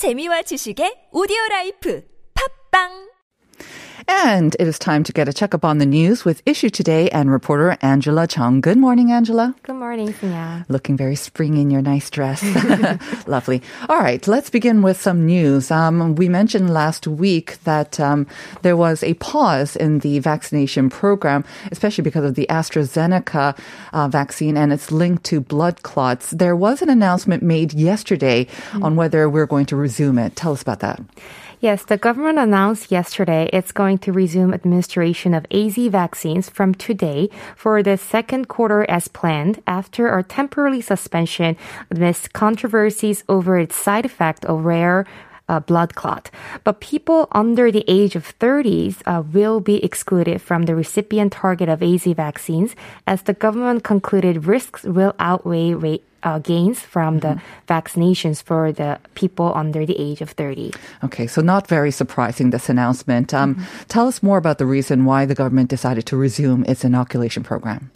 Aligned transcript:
재미와 0.00 0.40
지식의 0.48 1.12
오디오 1.12 1.36
라이프. 1.50 2.00
팝빵 2.32 3.09
And 4.12 4.56
it 4.58 4.66
is 4.66 4.76
time 4.76 5.04
to 5.04 5.12
get 5.12 5.28
a 5.28 5.32
checkup 5.32 5.64
on 5.64 5.78
the 5.78 5.86
news 5.86 6.24
with 6.24 6.42
Issue 6.44 6.68
Today 6.68 7.08
and 7.10 7.30
reporter 7.30 7.78
Angela 7.80 8.26
Chung. 8.26 8.60
Good 8.60 8.76
morning, 8.76 9.12
Angela. 9.12 9.54
Good 9.62 9.76
morning, 9.76 10.12
Sonia. 10.12 10.66
Looking 10.68 10.96
very 10.96 11.14
springy 11.14 11.60
in 11.60 11.70
your 11.70 11.80
nice 11.80 12.10
dress. 12.10 12.42
Lovely. 13.28 13.62
All 13.88 14.00
right, 14.00 14.26
let's 14.26 14.50
begin 14.50 14.82
with 14.82 15.00
some 15.00 15.26
news. 15.26 15.70
Um, 15.70 16.16
we 16.16 16.28
mentioned 16.28 16.74
last 16.74 17.06
week 17.06 17.62
that 17.62 18.00
um, 18.00 18.26
there 18.62 18.76
was 18.76 19.04
a 19.04 19.14
pause 19.14 19.76
in 19.76 20.00
the 20.00 20.18
vaccination 20.18 20.90
program, 20.90 21.44
especially 21.70 22.02
because 22.02 22.24
of 22.24 22.34
the 22.34 22.48
AstraZeneca 22.50 23.56
uh, 23.92 24.08
vaccine 24.08 24.56
and 24.56 24.72
it's 24.72 24.90
link 24.90 25.22
to 25.22 25.40
blood 25.40 25.84
clots. 25.84 26.32
There 26.32 26.56
was 26.56 26.82
an 26.82 26.90
announcement 26.90 27.44
made 27.44 27.72
yesterday 27.72 28.46
mm. 28.72 28.82
on 28.82 28.96
whether 28.96 29.30
we're 29.30 29.46
going 29.46 29.66
to 29.66 29.76
resume 29.76 30.18
it. 30.18 30.34
Tell 30.34 30.52
us 30.52 30.62
about 30.62 30.80
that. 30.80 31.00
Yes, 31.60 31.84
the 31.84 31.98
government 31.98 32.38
announced 32.38 32.90
yesterday 32.90 33.50
it's 33.52 33.70
going 33.70 33.98
to 33.98 34.12
resume 34.12 34.54
administration 34.54 35.34
of 35.34 35.44
AZ 35.50 35.76
vaccines 35.76 36.48
from 36.48 36.72
today 36.72 37.28
for 37.54 37.82
the 37.82 37.98
second 37.98 38.48
quarter 38.48 38.88
as 38.88 39.08
planned 39.08 39.62
after 39.66 40.08
a 40.08 40.22
temporary 40.22 40.80
suspension 40.80 41.58
amidst 41.90 42.32
controversies 42.32 43.24
over 43.28 43.58
its 43.58 43.76
side 43.76 44.06
effect 44.06 44.46
of 44.46 44.64
rare 44.64 45.04
uh, 45.50 45.60
blood 45.60 45.94
clot. 45.94 46.30
But 46.64 46.80
people 46.80 47.28
under 47.32 47.70
the 47.70 47.84
age 47.86 48.16
of 48.16 48.38
30s 48.38 49.02
uh, 49.04 49.22
will 49.22 49.60
be 49.60 49.84
excluded 49.84 50.40
from 50.40 50.62
the 50.62 50.74
recipient 50.74 51.34
target 51.34 51.68
of 51.68 51.82
AZ 51.82 52.04
vaccines 52.04 52.74
as 53.06 53.24
the 53.24 53.34
government 53.34 53.84
concluded 53.84 54.46
risks 54.46 54.84
will 54.84 55.14
outweigh 55.18 55.74
rate, 55.74 56.04
uh, 56.22 56.38
gains 56.38 56.80
from 56.80 57.20
the 57.20 57.40
mm-hmm. 57.40 57.72
vaccinations 57.72 58.42
for 58.42 58.72
the 58.72 58.98
people 59.14 59.52
under 59.54 59.86
the 59.86 59.98
age 59.98 60.20
of 60.20 60.30
30. 60.30 60.72
Okay, 61.04 61.26
so 61.26 61.40
not 61.40 61.66
very 61.66 61.90
surprising, 61.90 62.50
this 62.50 62.68
announcement. 62.68 63.32
Um, 63.32 63.54
mm-hmm. 63.54 63.84
Tell 63.88 64.08
us 64.08 64.22
more 64.22 64.38
about 64.38 64.58
the 64.58 64.66
reason 64.66 65.04
why 65.04 65.26
the 65.26 65.34
government 65.34 65.70
decided 65.70 66.06
to 66.06 66.16
resume 66.16 66.64
its 66.66 66.84
inoculation 66.84 67.42
program. 67.42 67.90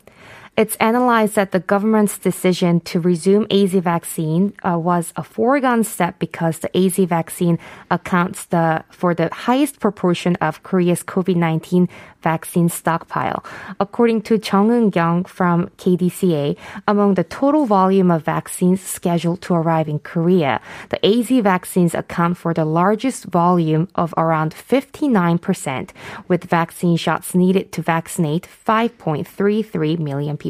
It's 0.57 0.77
analyzed 0.77 1.35
that 1.35 1.51
the 1.51 1.59
government's 1.59 2.17
decision 2.17 2.79
to 2.83 3.01
resume 3.01 3.49
AZ 3.51 3.73
vaccine 3.73 4.53
uh, 4.63 4.79
was 4.79 5.13
a 5.17 5.25
foregone 5.25 5.83
step 5.83 6.21
because 6.21 6.61
the 6.61 6.71
AZ 6.79 6.95
vaccine 6.95 7.59
accounts 7.91 8.45
the, 8.45 8.85
for 8.89 9.15
the 9.15 9.35
highest 9.35 9.81
proportion 9.81 10.37
of 10.37 10.63
Korea's 10.63 11.03
COVID-19 11.03 11.89
vaccine 12.23 12.69
stockpile. 12.69 13.45
According 13.81 14.23
to 14.23 14.39
Chung 14.39 14.71
Eun-kyung 14.71 15.25
from 15.25 15.71
KDCA, 15.77 16.57
among 16.87 17.15
the 17.15 17.25
total 17.25 17.67
volume 17.67 18.13
of 18.13 18.23
vaccines 18.23 18.81
scheduled 18.81 19.43
to 19.43 19.55
arrive 19.55 19.89
in 19.89 19.99
Korea, 19.99 20.61
the 20.91 21.05
AZ 21.05 21.31
vaccines 21.43 21.97
account 21.97 22.37
for 22.39 22.55
the 22.55 22.65
largest 22.65 23.25
volume 23.25 23.89
of 23.97 24.15
around 24.17 24.55
59%, 24.55 25.91
with 26.29 26.45
vaccine 26.45 26.97
shots 26.97 27.35
needed 27.35 27.73
to 27.73 27.83
vaccinate 27.83 28.47
5.33 28.65 29.99
million 29.99 30.37
people. 30.37 30.44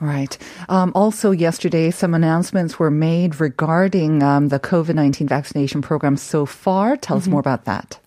Right. 0.00 0.36
Um, 0.68 0.92
also, 0.94 1.30
yesterday, 1.30 1.90
some 1.90 2.14
announcements 2.14 2.78
were 2.78 2.90
made 2.90 3.40
regarding 3.40 4.22
um, 4.22 4.48
the 4.48 4.60
COVID 4.60 4.94
19 4.94 5.28
vaccination 5.28 5.82
program 5.82 6.16
so 6.16 6.46
far. 6.46 6.96
Tell 6.96 7.16
mm-hmm. 7.16 7.24
us 7.24 7.28
more 7.28 7.40
about 7.40 7.64
that. 7.64 7.98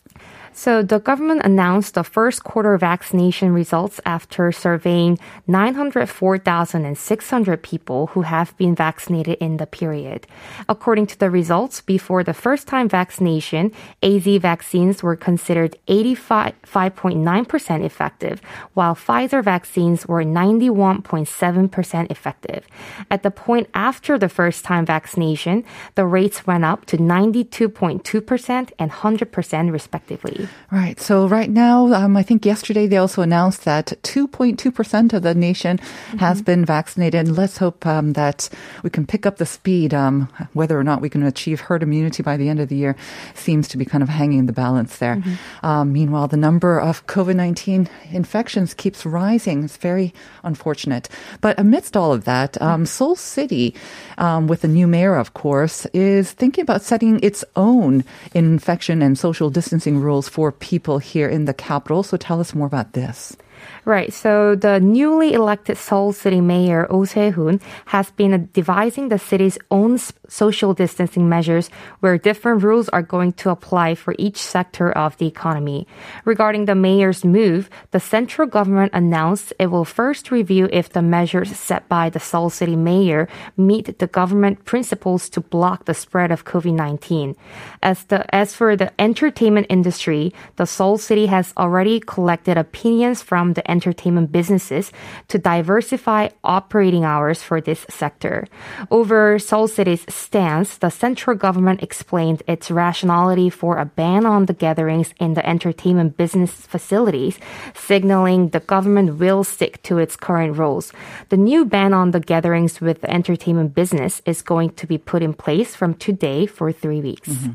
So 0.53 0.83
the 0.83 0.99
government 0.99 1.44
announced 1.44 1.94
the 1.94 2.03
first 2.03 2.44
quarter 2.44 2.77
vaccination 2.77 3.53
results 3.53 4.02
after 4.05 4.52
surveying 4.52 5.17
904,600 5.47 7.63
people 7.63 8.07
who 8.07 8.23
have 8.23 8.57
been 8.57 8.75
vaccinated 8.75 9.38
in 9.39 9.55
the 9.57 9.66
period. 9.66 10.27
According 10.67 11.07
to 11.07 11.17
the 11.17 11.29
results, 11.29 11.79
before 11.79 12.23
the 12.23 12.33
first 12.33 12.67
time 12.67 12.89
vaccination, 12.89 13.72
AZ 14.03 14.25
vaccines 14.25 15.02
were 15.02 15.16
considered 15.16 15.77
85.9% 15.88 17.85
effective, 17.85 18.41
while 18.73 18.94
Pfizer 18.94 19.41
vaccines 19.44 20.05
were 20.05 20.23
91.7% 20.23 22.12
effective. 22.12 22.68
At 23.09 23.23
the 23.23 23.31
point 23.31 23.69
after 23.73 24.19
the 24.19 24.29
first 24.29 24.66
time 24.66 24.85
vaccination, 24.85 25.63
the 25.95 26.06
rates 26.06 26.45
went 26.45 26.66
up 26.66 26.85
to 26.88 26.97
92.2% 26.97 28.72
and 28.78 28.91
100% 28.91 29.72
respectively. 29.72 30.41
Right. 30.72 31.00
So 31.00 31.28
right 31.28 31.50
now, 31.50 31.94
um, 31.94 32.16
I 32.16 32.24
think 32.24 32.46
yesterday 32.46 32.88
they 32.88 32.97
also 32.97 33.22
announced 33.22 33.66
that 33.66 33.88
2.2% 34.03 35.13
of 35.13 35.24
the 35.24 35.35
nation 35.35 35.78
mm-hmm. 35.78 36.18
has 36.18 36.41
been 36.41 36.66
vaccinated. 36.66 37.19
And 37.19 37.35
let's 37.35 37.57
hope 37.57 37.85
um, 37.85 38.13
that 38.13 38.50
we 38.84 38.90
can 38.90 39.06
pick 39.06 39.25
up 39.25 39.38
the 39.38 39.46
speed. 39.46 39.94
Um, 39.94 40.30
whether 40.53 40.80
or 40.80 40.84
not 40.84 41.01
we 41.01 41.09
can 41.09 41.24
achieve 41.24 41.62
herd 41.62 41.84
immunity 41.84 42.24
by 42.24 42.38
the 42.38 42.50
end 42.50 42.59
of 42.59 42.69
the 42.69 42.75
year 42.75 42.96
seems 43.35 43.68
to 43.69 43.78
be 43.78 43.85
kind 43.85 44.03
of 44.03 44.09
hanging 44.09 44.40
in 44.40 44.46
the 44.46 44.53
balance 44.53 44.97
there. 44.97 45.18
Mm-hmm. 45.18 45.66
Um, 45.66 45.94
meanwhile, 45.94 46.28
the 46.28 46.38
number 46.38 46.80
of 46.80 47.06
COVID-19 47.07 47.90
infections 48.12 48.74
keeps 48.74 49.06
rising. 49.06 49.63
It's 49.63 49.78
very 49.78 50.13
unfortunate. 50.44 51.09
But 51.41 51.59
amidst 51.59 51.97
all 51.97 52.13
of 52.13 52.25
that, 52.25 52.62
um, 52.62 52.68
mm-hmm. 52.68 52.85
Seoul 52.85 53.16
City, 53.16 53.75
um, 54.18 54.47
with 54.47 54.62
the 54.62 54.68
new 54.68 54.88
mayor, 54.88 55.16
of 55.16 55.34
course, 55.34 55.85
is 55.88 56.31
thinking 56.31 56.63
about 56.63 56.81
setting 56.81 57.19
its 57.22 57.44
own 57.56 58.03
infection 58.34 59.01
and 59.01 59.18
social 59.18 59.50
distancing 59.50 60.00
rules 60.00 60.30
for 60.31 60.53
people 60.53 60.97
here 60.97 61.28
in 61.28 61.44
the 61.44 61.53
capital. 61.53 62.03
So 62.03 62.16
tell 62.16 62.40
us 62.40 62.56
more 62.56 62.66
about 62.66 62.94
this. 62.94 63.36
Right. 63.84 64.14
So 64.14 64.53
the 64.53 64.80
newly 64.80 65.34
elected 65.34 65.75
Seoul 65.78 66.14
City 66.14 66.40
Mayor 66.40 66.86
Oh 66.92 67.03
Se-hoon 67.03 67.59
has 67.88 68.12
been 68.12 68.47
devising 68.53 69.09
the 69.09 69.18
city's 69.18 69.58
own 69.72 69.97
social 70.28 70.75
distancing 70.75 71.28
measures 71.28 71.69
where 72.00 72.18
different 72.19 72.62
rules 72.62 72.90
are 72.90 73.02
going 73.02 73.34
to 73.34 73.50
apply 73.50 73.96
for 73.96 74.14
each 74.19 74.38
sector 74.38 74.92
of 74.92 75.18
the 75.18 75.25
economy. 75.25 75.88
Regarding 76.25 76.66
the 76.66 76.75
mayor's 76.75 77.25
move, 77.25 77.72
the 77.90 78.00
central 78.00 78.47
government 78.47 78.92
announced 78.94 79.52
it 79.58 79.68
will 79.68 79.84
first 79.84 80.30
review 80.30 80.69
if 80.72 80.90
the 80.90 81.02
measures 81.02 81.50
set 81.58 81.90
by 81.90 82.09
the 82.09 82.19
Seoul 82.19 82.52
City 82.52 82.75
Mayor 82.75 83.28
meet 83.58 83.98
the 83.98 84.08
government 84.08 84.63
principles 84.63 85.28
to 85.30 85.42
block 85.42 85.86
the 85.86 85.96
spread 85.96 86.31
of 86.31 86.46
COVID-19. 86.46 87.36
As 87.81 88.03
the 88.06 88.24
as 88.34 88.53
for 88.53 88.75
the 88.75 88.92
entertainment 89.02 89.66
industry, 89.69 90.34
the 90.58 90.68
Seoul 90.68 91.00
City 91.00 91.25
has 91.25 91.52
already 91.58 92.00
collected 92.00 92.58
opinions 92.58 93.24
from 93.24 93.53
the 93.53 93.70
entertainment 93.71 94.31
businesses 94.31 94.91
to 95.29 95.39
diversify 95.39 96.29
operating 96.43 97.03
hours 97.05 97.41
for 97.41 97.61
this 97.61 97.85
sector. 97.89 98.45
Over 98.91 99.39
Seoul 99.39 99.67
City's 99.67 100.05
stance, 100.13 100.77
the 100.77 100.91
central 100.91 101.35
government 101.37 101.81
explained 101.81 102.43
its 102.47 102.69
rationality 102.69 103.49
for 103.49 103.77
a 103.77 103.85
ban 103.85 104.25
on 104.25 104.45
the 104.45 104.53
gatherings 104.53 105.13
in 105.19 105.33
the 105.33 105.45
entertainment 105.47 106.17
business 106.17 106.51
facilities, 106.51 107.39
signaling 107.73 108.49
the 108.49 108.59
government 108.59 109.17
will 109.17 109.43
stick 109.43 109.81
to 109.83 109.97
its 109.97 110.15
current 110.15 110.57
rules. 110.57 110.91
The 111.29 111.38
new 111.38 111.65
ban 111.65 111.93
on 111.93 112.11
the 112.11 112.19
gatherings 112.19 112.81
with 112.81 113.01
the 113.01 113.09
entertainment 113.09 113.73
business 113.73 114.21
is 114.25 114.41
going 114.41 114.71
to 114.71 114.85
be 114.85 114.97
put 114.97 115.23
in 115.23 115.33
place 115.33 115.75
from 115.75 115.93
today 115.95 116.45
for 116.45 116.71
three 116.71 117.01
weeks. 117.01 117.29
Mm-hmm. 117.29 117.51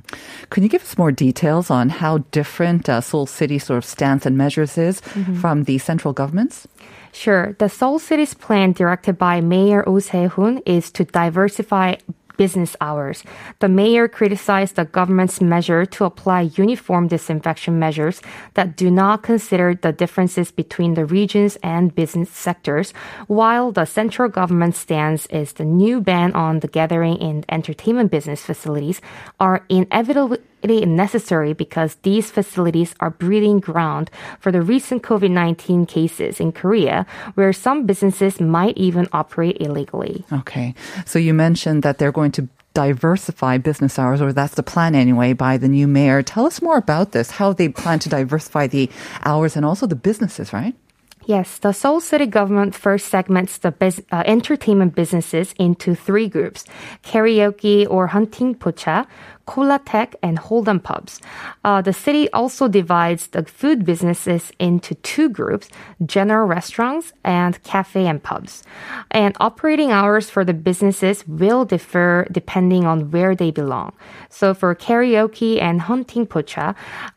Can 0.50 0.62
you 0.62 0.68
give 0.68 0.82
us 0.82 0.96
more 0.96 1.12
details 1.12 1.70
on 1.70 1.90
how 1.90 2.18
different 2.30 2.88
uh, 2.88 3.00
Seoul 3.00 3.26
City 3.26 3.58
sort 3.58 3.78
of 3.78 3.84
stance 3.84 4.24
and 4.26 4.36
measures 4.36 4.78
is 4.78 5.00
mm-hmm. 5.00 5.36
from 5.36 5.64
the 5.64 5.78
central 5.78 6.05
central 6.06 6.12
governments? 6.12 6.68
Sure. 7.12 7.56
The 7.58 7.68
Seoul 7.68 7.98
City's 7.98 8.34
plan, 8.34 8.72
directed 8.72 9.18
by 9.18 9.40
Mayor 9.40 9.82
Oh 9.86 9.98
Se-hoon, 9.98 10.62
is 10.66 10.90
to 10.92 11.04
diversify 11.04 11.96
business 12.36 12.76
hours. 12.82 13.24
The 13.60 13.68
mayor 13.68 14.08
criticized 14.08 14.76
the 14.76 14.84
government's 14.84 15.40
measure 15.40 15.86
to 15.86 16.04
apply 16.04 16.52
uniform 16.58 17.08
disinfection 17.08 17.78
measures 17.78 18.20
that 18.54 18.76
do 18.76 18.90
not 18.90 19.22
consider 19.22 19.74
the 19.74 19.92
differences 19.92 20.52
between 20.52 20.94
the 20.94 21.06
regions 21.06 21.56
and 21.62 21.94
business 21.94 22.28
sectors, 22.28 22.92
while 23.26 23.72
the 23.72 23.86
central 23.86 24.28
government 24.28 24.76
stance 24.76 25.24
is 25.32 25.54
the 25.54 25.64
new 25.64 26.00
ban 26.02 26.34
on 26.34 26.60
the 26.60 26.68
gathering 26.68 27.16
in 27.16 27.42
entertainment 27.48 28.10
business 28.10 28.44
facilities 28.44 29.00
are 29.40 29.64
inevitably 29.70 30.38
necessary 30.66 31.52
because 31.52 31.96
these 32.02 32.30
facilities 32.30 32.94
are 33.00 33.10
breeding 33.10 33.60
ground 33.60 34.10
for 34.40 34.50
the 34.50 34.62
recent 34.62 35.02
COVID 35.02 35.30
19 35.30 35.86
cases 35.86 36.40
in 36.40 36.52
Korea, 36.52 37.06
where 37.34 37.52
some 37.52 37.86
businesses 37.86 38.40
might 38.40 38.76
even 38.76 39.08
operate 39.12 39.56
illegally. 39.60 40.24
Okay. 40.32 40.74
So 41.04 41.18
you 41.18 41.34
mentioned 41.34 41.82
that 41.82 41.98
they're 41.98 42.12
going 42.12 42.32
to 42.32 42.48
diversify 42.74 43.56
business 43.56 43.98
hours, 43.98 44.20
or 44.20 44.32
that's 44.34 44.54
the 44.54 44.62
plan 44.62 44.94
anyway, 44.94 45.32
by 45.32 45.56
the 45.56 45.68
new 45.68 45.86
mayor. 45.86 46.22
Tell 46.22 46.44
us 46.44 46.60
more 46.60 46.76
about 46.76 47.12
this, 47.12 47.30
how 47.30 47.54
they 47.54 47.70
plan 47.70 47.98
to 48.00 48.10
diversify 48.10 48.66
the 48.66 48.90
hours 49.24 49.56
and 49.56 49.64
also 49.64 49.86
the 49.86 49.96
businesses, 49.96 50.52
right? 50.52 50.74
Yes, 51.26 51.58
the 51.58 51.72
Seoul 51.72 52.00
City 52.00 52.26
government 52.26 52.72
first 52.72 53.08
segments 53.08 53.58
the 53.58 53.72
biz, 53.72 54.00
uh, 54.12 54.22
entertainment 54.26 54.94
businesses 54.94 55.54
into 55.58 55.96
three 55.96 56.28
groups 56.28 56.64
karaoke 57.02 57.84
or 57.90 58.06
hunting 58.06 58.54
pocha, 58.54 59.08
Colatech, 59.46 60.14
and 60.22 60.38
Hold'em 60.38 60.82
pubs. 60.82 61.20
Uh, 61.64 61.80
the 61.80 61.92
city 61.92 62.30
also 62.32 62.68
divides 62.68 63.28
the 63.28 63.44
food 63.44 63.84
businesses 63.84 64.52
into 64.58 64.94
two 64.96 65.28
groups, 65.28 65.68
general 66.04 66.46
restaurants 66.46 67.12
and 67.24 67.62
cafe 67.62 68.06
and 68.06 68.22
pubs. 68.22 68.64
And 69.10 69.36
operating 69.40 69.92
hours 69.92 70.28
for 70.28 70.44
the 70.44 70.54
businesses 70.54 71.26
will 71.26 71.64
differ 71.64 72.26
depending 72.32 72.84
on 72.84 73.10
where 73.10 73.34
they 73.34 73.50
belong. 73.50 73.92
So 74.28 74.52
for 74.52 74.74
karaoke 74.74 75.60
and 75.60 75.80
hunting 75.80 76.26
pocha, 76.26 76.74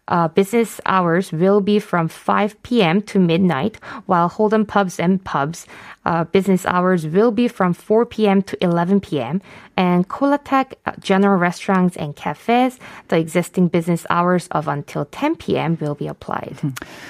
uh, 0.07 0.27
business 0.27 0.81
hours 0.85 1.31
will 1.31 1.61
be 1.61 1.79
from 1.79 2.07
5 2.07 2.61
p.m. 2.63 3.01
to 3.03 3.19
midnight, 3.19 3.77
while 4.07 4.29
Hold'em 4.29 4.67
pubs 4.67 4.99
and 4.99 5.23
pubs 5.23 5.67
uh, 6.09 6.23
business 6.23 6.65
hours 6.65 7.05
will 7.05 7.29
be 7.29 7.47
from 7.47 7.71
4 7.71 8.03
p.m. 8.07 8.41
to 8.41 8.57
11 8.63 8.99
p.m. 8.99 9.41
And 9.77 10.09
Colatech 10.09 10.73
uh, 10.87 10.93
general 10.99 11.37
restaurants 11.37 11.95
and 11.95 12.15
cafes, 12.15 12.79
the 13.09 13.17
existing 13.17 13.67
business 13.67 14.07
hours 14.09 14.47
of 14.49 14.67
until 14.67 15.05
10 15.05 15.35
p.m. 15.35 15.77
will 15.79 15.93
be 15.93 16.07
applied. 16.07 16.57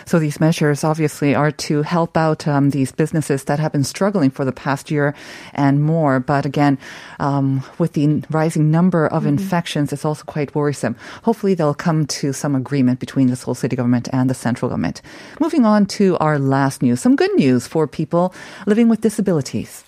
So 0.06 0.20
these 0.20 0.42
measures 0.42 0.84
obviously 0.84 1.34
are 1.34 1.52
to 1.52 1.82
help 1.84 2.18
out 2.18 2.46
um, 2.46 2.72
these 2.72 2.92
businesses 2.92 3.46
that 3.46 3.58
have 3.58 3.72
been 3.72 3.86
struggling 3.86 4.32
for 4.32 4.44
the 4.44 4.52
past 4.52 4.92
year 4.92 5.16
and 5.54 5.82
more. 5.82 6.20
But 6.20 6.46
again, 6.46 6.78
um, 7.22 7.64
with 7.78 7.94
the 7.94 8.22
rising 8.30 8.70
number 8.70 9.08
of 9.08 9.26
infections, 9.26 9.94
it's 9.94 10.04
also 10.04 10.26
quite 10.26 10.54
worrisome. 10.54 10.98
Hopefully, 11.24 11.54
they'll 11.54 11.74
come 11.74 12.06
to 12.20 12.34
some 12.34 12.54
agreement 12.54 13.00
between 13.00 13.28
the 13.28 13.38
Seoul 13.38 13.56
City 13.56 13.78
government 13.78 14.10
and 14.12 14.30
the 14.30 14.34
central 14.34 14.68
government. 14.68 15.02
Moving 15.40 15.66
on 15.66 15.86
to 15.98 16.18
our 16.18 16.38
last 16.38 16.84
news, 16.84 17.00
some 17.00 17.16
good 17.16 17.34
news 17.36 17.66
for 17.66 17.88
people 17.88 18.34
living 18.68 18.89
with 18.90 19.02
disabilities. 19.02 19.84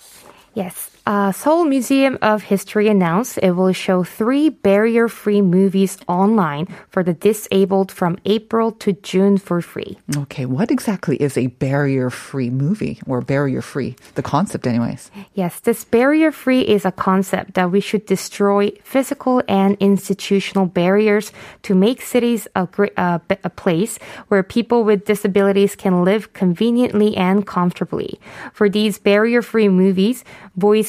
Yes. 0.53 0.90
Uh, 1.03 1.31
Seoul 1.31 1.65
Museum 1.65 2.17
of 2.21 2.43
History 2.43 2.87
announced 2.87 3.39
it 3.41 3.51
will 3.51 3.73
show 3.73 4.03
three 4.03 4.49
barrier 4.49 5.07
free 5.07 5.41
movies 5.41 5.97
online 6.07 6.67
for 6.89 7.01
the 7.01 7.13
disabled 7.13 7.91
from 7.91 8.19
April 8.25 8.71
to 8.73 8.93
June 8.93 9.39
for 9.39 9.61
free. 9.61 9.97
Okay, 10.15 10.45
what 10.45 10.69
exactly 10.69 11.17
is 11.17 11.37
a 11.37 11.47
barrier-free 11.47 12.51
movie 12.51 13.01
or 13.07 13.21
barrier-free? 13.21 13.95
The 14.13 14.21
concept, 14.21 14.67
anyways. 14.67 15.09
Yes, 15.33 15.59
this 15.59 15.83
barrier 15.83 16.31
free 16.31 16.61
is 16.61 16.85
a 16.85 16.91
concept 16.91 17.55
that 17.55 17.71
we 17.71 17.79
should 17.79 18.05
destroy 18.05 18.69
physical 18.83 19.41
and 19.47 19.77
institutional 19.79 20.67
barriers 20.67 21.31
to 21.63 21.73
make 21.73 22.03
cities 22.03 22.47
a, 22.55 22.67
great, 22.67 22.93
uh, 22.97 23.19
a 23.43 23.49
place 23.49 23.97
where 24.27 24.43
people 24.43 24.83
with 24.83 25.05
disabilities 25.05 25.75
can 25.75 26.03
live 26.03 26.33
conveniently 26.33 27.17
and 27.17 27.47
comfortably. 27.47 28.19
For 28.53 28.69
these 28.69 28.99
barrier 28.99 29.41
free 29.41 29.67
movies, 29.67 30.23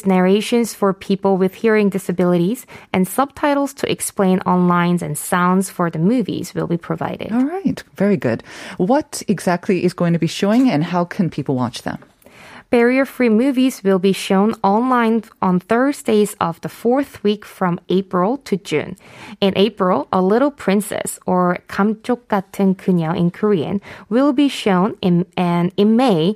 voice 0.01 0.09
narrations 0.09 0.73
for 0.73 0.89
people 0.89 1.37
with 1.37 1.53
hearing 1.53 1.87
disabilities 1.87 2.65
and 2.89 3.05
subtitles 3.05 3.77
to 3.77 3.85
explain 3.85 4.41
on 4.41 4.65
lines 4.65 5.05
and 5.05 5.13
sounds 5.13 5.69
for 5.69 5.93
the 5.93 6.01
movies 6.01 6.55
will 6.55 6.65
be 6.65 6.81
provided. 6.81 7.29
All 7.29 7.45
right, 7.45 7.77
very 7.93 8.17
good. 8.17 8.41
What 8.81 9.21
exactly 9.27 9.85
is 9.85 9.93
going 9.93 10.13
to 10.13 10.19
be 10.19 10.25
showing, 10.25 10.65
and 10.65 10.81
how 10.83 11.05
can 11.05 11.29
people 11.29 11.53
watch 11.53 11.85
them? 11.85 12.01
Barrier 12.73 13.05
free 13.05 13.29
movies 13.29 13.85
will 13.85 14.01
be 14.01 14.17
shown 14.17 14.57
online 14.63 15.23
on 15.45 15.61
Thursdays 15.61 16.35
of 16.41 16.59
the 16.65 16.73
fourth 16.73 17.23
week 17.23 17.45
from 17.45 17.79
April 17.87 18.41
to 18.49 18.57
June. 18.57 18.97
In 19.39 19.53
April, 19.55 20.09
A 20.11 20.21
Little 20.25 20.51
Princess 20.51 21.19
or 21.29 21.59
감쪽 21.69 22.27
같은 22.27 22.75
그녀 22.75 23.15
in 23.15 23.29
Korean 23.29 23.79
will 24.09 24.33
be 24.33 24.49
shown 24.49 24.97
in, 25.05 25.29
and 25.37 25.71
in 25.77 25.95
May 25.95 26.35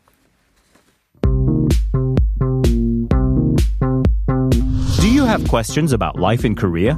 Do 5.02 5.12
you 5.12 5.26
have 5.26 5.46
questions 5.50 5.92
about 5.92 6.16
life 6.16 6.46
in 6.46 6.56
Korea? 6.56 6.98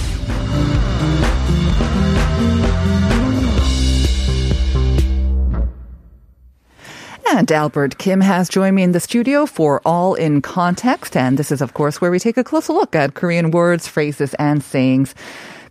And 7.33 7.49
Albert 7.49 7.97
Kim 7.97 8.19
has 8.19 8.49
joined 8.49 8.75
me 8.75 8.83
in 8.83 8.91
the 8.91 8.99
studio 8.99 9.45
for 9.45 9.81
All 9.85 10.15
in 10.15 10.41
Context. 10.41 11.15
And 11.15 11.39
this 11.39 11.49
is, 11.49 11.61
of 11.61 11.73
course, 11.73 12.01
where 12.01 12.11
we 12.11 12.19
take 12.19 12.35
a 12.35 12.43
closer 12.43 12.73
look 12.73 12.93
at 12.93 13.13
Korean 13.13 13.51
words, 13.51 13.87
phrases, 13.87 14.33
and 14.33 14.61
sayings. 14.61 15.15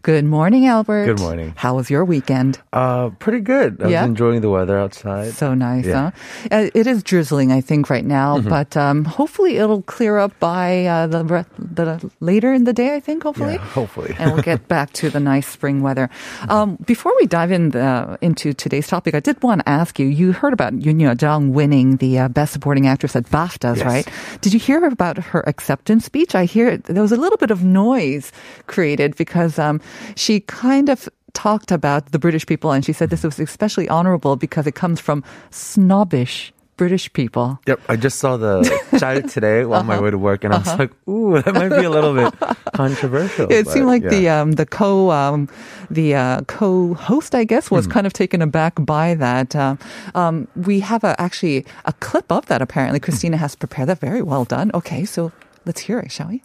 Good 0.03 0.25
morning, 0.25 0.65
Albert. 0.67 1.05
Good 1.05 1.21
morning. 1.21 1.53
How 1.57 1.75
was 1.77 1.91
your 1.91 2.07
weekend? 2.07 2.59
Uh, 2.73 3.11
pretty 3.19 3.41
good. 3.41 3.83
I 3.83 3.89
Yeah? 3.89 4.01
was 4.01 4.09
enjoying 4.09 4.41
the 4.41 4.49
weather 4.49 4.79
outside. 4.79 5.35
So 5.35 5.53
nice, 5.53 5.85
Yeah. 5.85 6.13
huh? 6.13 6.47
Uh, 6.51 6.71
it 6.73 6.87
is 6.87 7.03
drizzling, 7.03 7.53
I 7.53 7.61
think, 7.61 7.91
right 7.91 8.05
now, 8.07 8.41
but 8.41 8.79
um, 8.79 9.05
hopefully 9.05 9.59
it'll 9.59 9.83
clear 9.83 10.17
up 10.17 10.33
by 10.41 10.87
uh, 10.87 11.07
the, 11.07 11.23
re- 11.27 11.45
the 11.59 12.11
later 12.21 12.51
in 12.51 12.65
the 12.65 12.73
day. 12.73 12.95
I 12.97 13.01
think, 13.01 13.25
hopefully. 13.25 13.55
Yeah, 13.61 13.67
hopefully. 13.77 14.17
and 14.19 14.33
we'll 14.33 14.43
get 14.43 14.69
back 14.69 14.91
to 14.95 15.11
the 15.11 15.21
nice 15.21 15.47
spring 15.47 15.83
weather. 15.83 16.09
Um, 16.49 16.77
before 16.87 17.13
we 17.21 17.27
dive 17.27 17.53
in 17.53 17.69
the, 17.73 18.17
into 18.23 18.55
today's 18.55 18.89
topic, 18.89 19.15
I 19.15 19.21
did 19.21 19.43
want 19.43 19.61
to 19.61 19.69
ask 19.69 19.99
you. 19.99 20.07
You 20.07 20.33
heard 20.33 20.55
about 20.55 20.73
Youn 20.81 20.99
Yuh-jung 21.01 21.53
winning 21.53 21.99
the 21.99 22.21
uh, 22.21 22.29
Best 22.29 22.55
Supporting 22.55 22.87
Actress 22.87 23.17
at 23.17 23.25
BAFTAs, 23.25 23.77
Yes. 23.77 23.85
right? 23.85 24.09
Did 24.41 24.55
you 24.55 24.61
hear 24.61 24.83
about 24.87 25.19
her 25.19 25.47
acceptance 25.47 26.07
speech? 26.07 26.35
I 26.35 26.47
hear 26.47 26.79
there 26.79 27.03
was 27.03 27.13
a 27.13 27.17
little 27.21 27.37
bit 27.37 27.51
of 27.51 27.63
noise 27.63 28.33
created 28.67 29.15
because 29.17 29.59
um, 29.59 29.79
she 30.17 30.41
kind 30.41 30.89
of 30.89 31.09
talked 31.33 31.71
about 31.73 32.11
the 32.13 32.19
British 32.19 32.45
people, 32.47 32.73
and 32.73 32.85
she 32.85 32.93
said 32.93 33.11
this 33.11 33.23
was 33.25 33.39
especially 33.39 33.89
honorable 33.89 34.37
because 34.37 34.67
it 34.67 34.75
comes 34.75 35.01
from 35.01 35.23
snobbish 35.51 36.53
British 36.77 37.13
people. 37.13 37.61
Yep, 37.67 37.79
I 37.91 37.97
just 37.97 38.19
saw 38.19 38.39
the 38.39 38.65
child 38.99 39.29
today 39.29 39.63
on 39.63 39.73
Uh-huh. 39.73 39.83
my 39.85 40.01
way 40.01 40.11
to 40.11 40.17
work, 40.19 40.45
and 40.45 40.55
I 40.55 40.59
was 40.59 40.79
like, 40.79 40.91
"Ooh, 41.07 41.37
that 41.43 41.53
might 41.55 41.69
be 41.69 41.85
a 41.85 41.91
little 41.91 42.15
bit 42.15 42.33
controversial." 42.75 43.53
It 43.53 43.67
but 43.67 43.73
seemed 43.73 43.87
like 43.87 44.03
the 44.03 44.29
um, 44.31 44.53
the 44.53 44.65
co 44.65 45.11
um, 45.13 45.47
the 45.91 46.15
uh, 46.17 46.41
co-host, 46.49 47.35
I 47.35 47.45
guess, 47.45 47.71
was 47.71 47.87
kind 47.87 48.07
of 48.07 48.13
taken 48.15 48.41
aback 48.43 48.75
by 48.81 49.15
that. 49.15 49.55
Uh, 49.55 49.77
um, 50.15 50.49
we 50.57 50.81
have 50.81 51.05
a, 51.05 51.15
actually 51.21 51.67
a 51.85 51.93
clip 52.01 52.33
of 52.33 52.47
that. 52.47 52.63
Apparently, 52.63 52.99
Christina 52.99 53.37
has 53.37 53.55
prepared 53.55 53.89
that. 53.91 54.01
Very 54.01 54.23
well 54.23 54.45
done. 54.49 54.71
Okay, 54.73 55.05
so 55.05 55.33
let's 55.67 55.81
hear 55.85 55.99
it, 56.01 56.11
shall 56.11 56.29
we? 56.29 56.43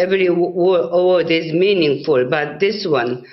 Every 0.00 0.28
wo- 0.30 0.88
award 0.90 1.30
is 1.30 1.52
meaningful, 1.52 2.28
but 2.28 2.60
this 2.60 2.86
one, 2.88 3.24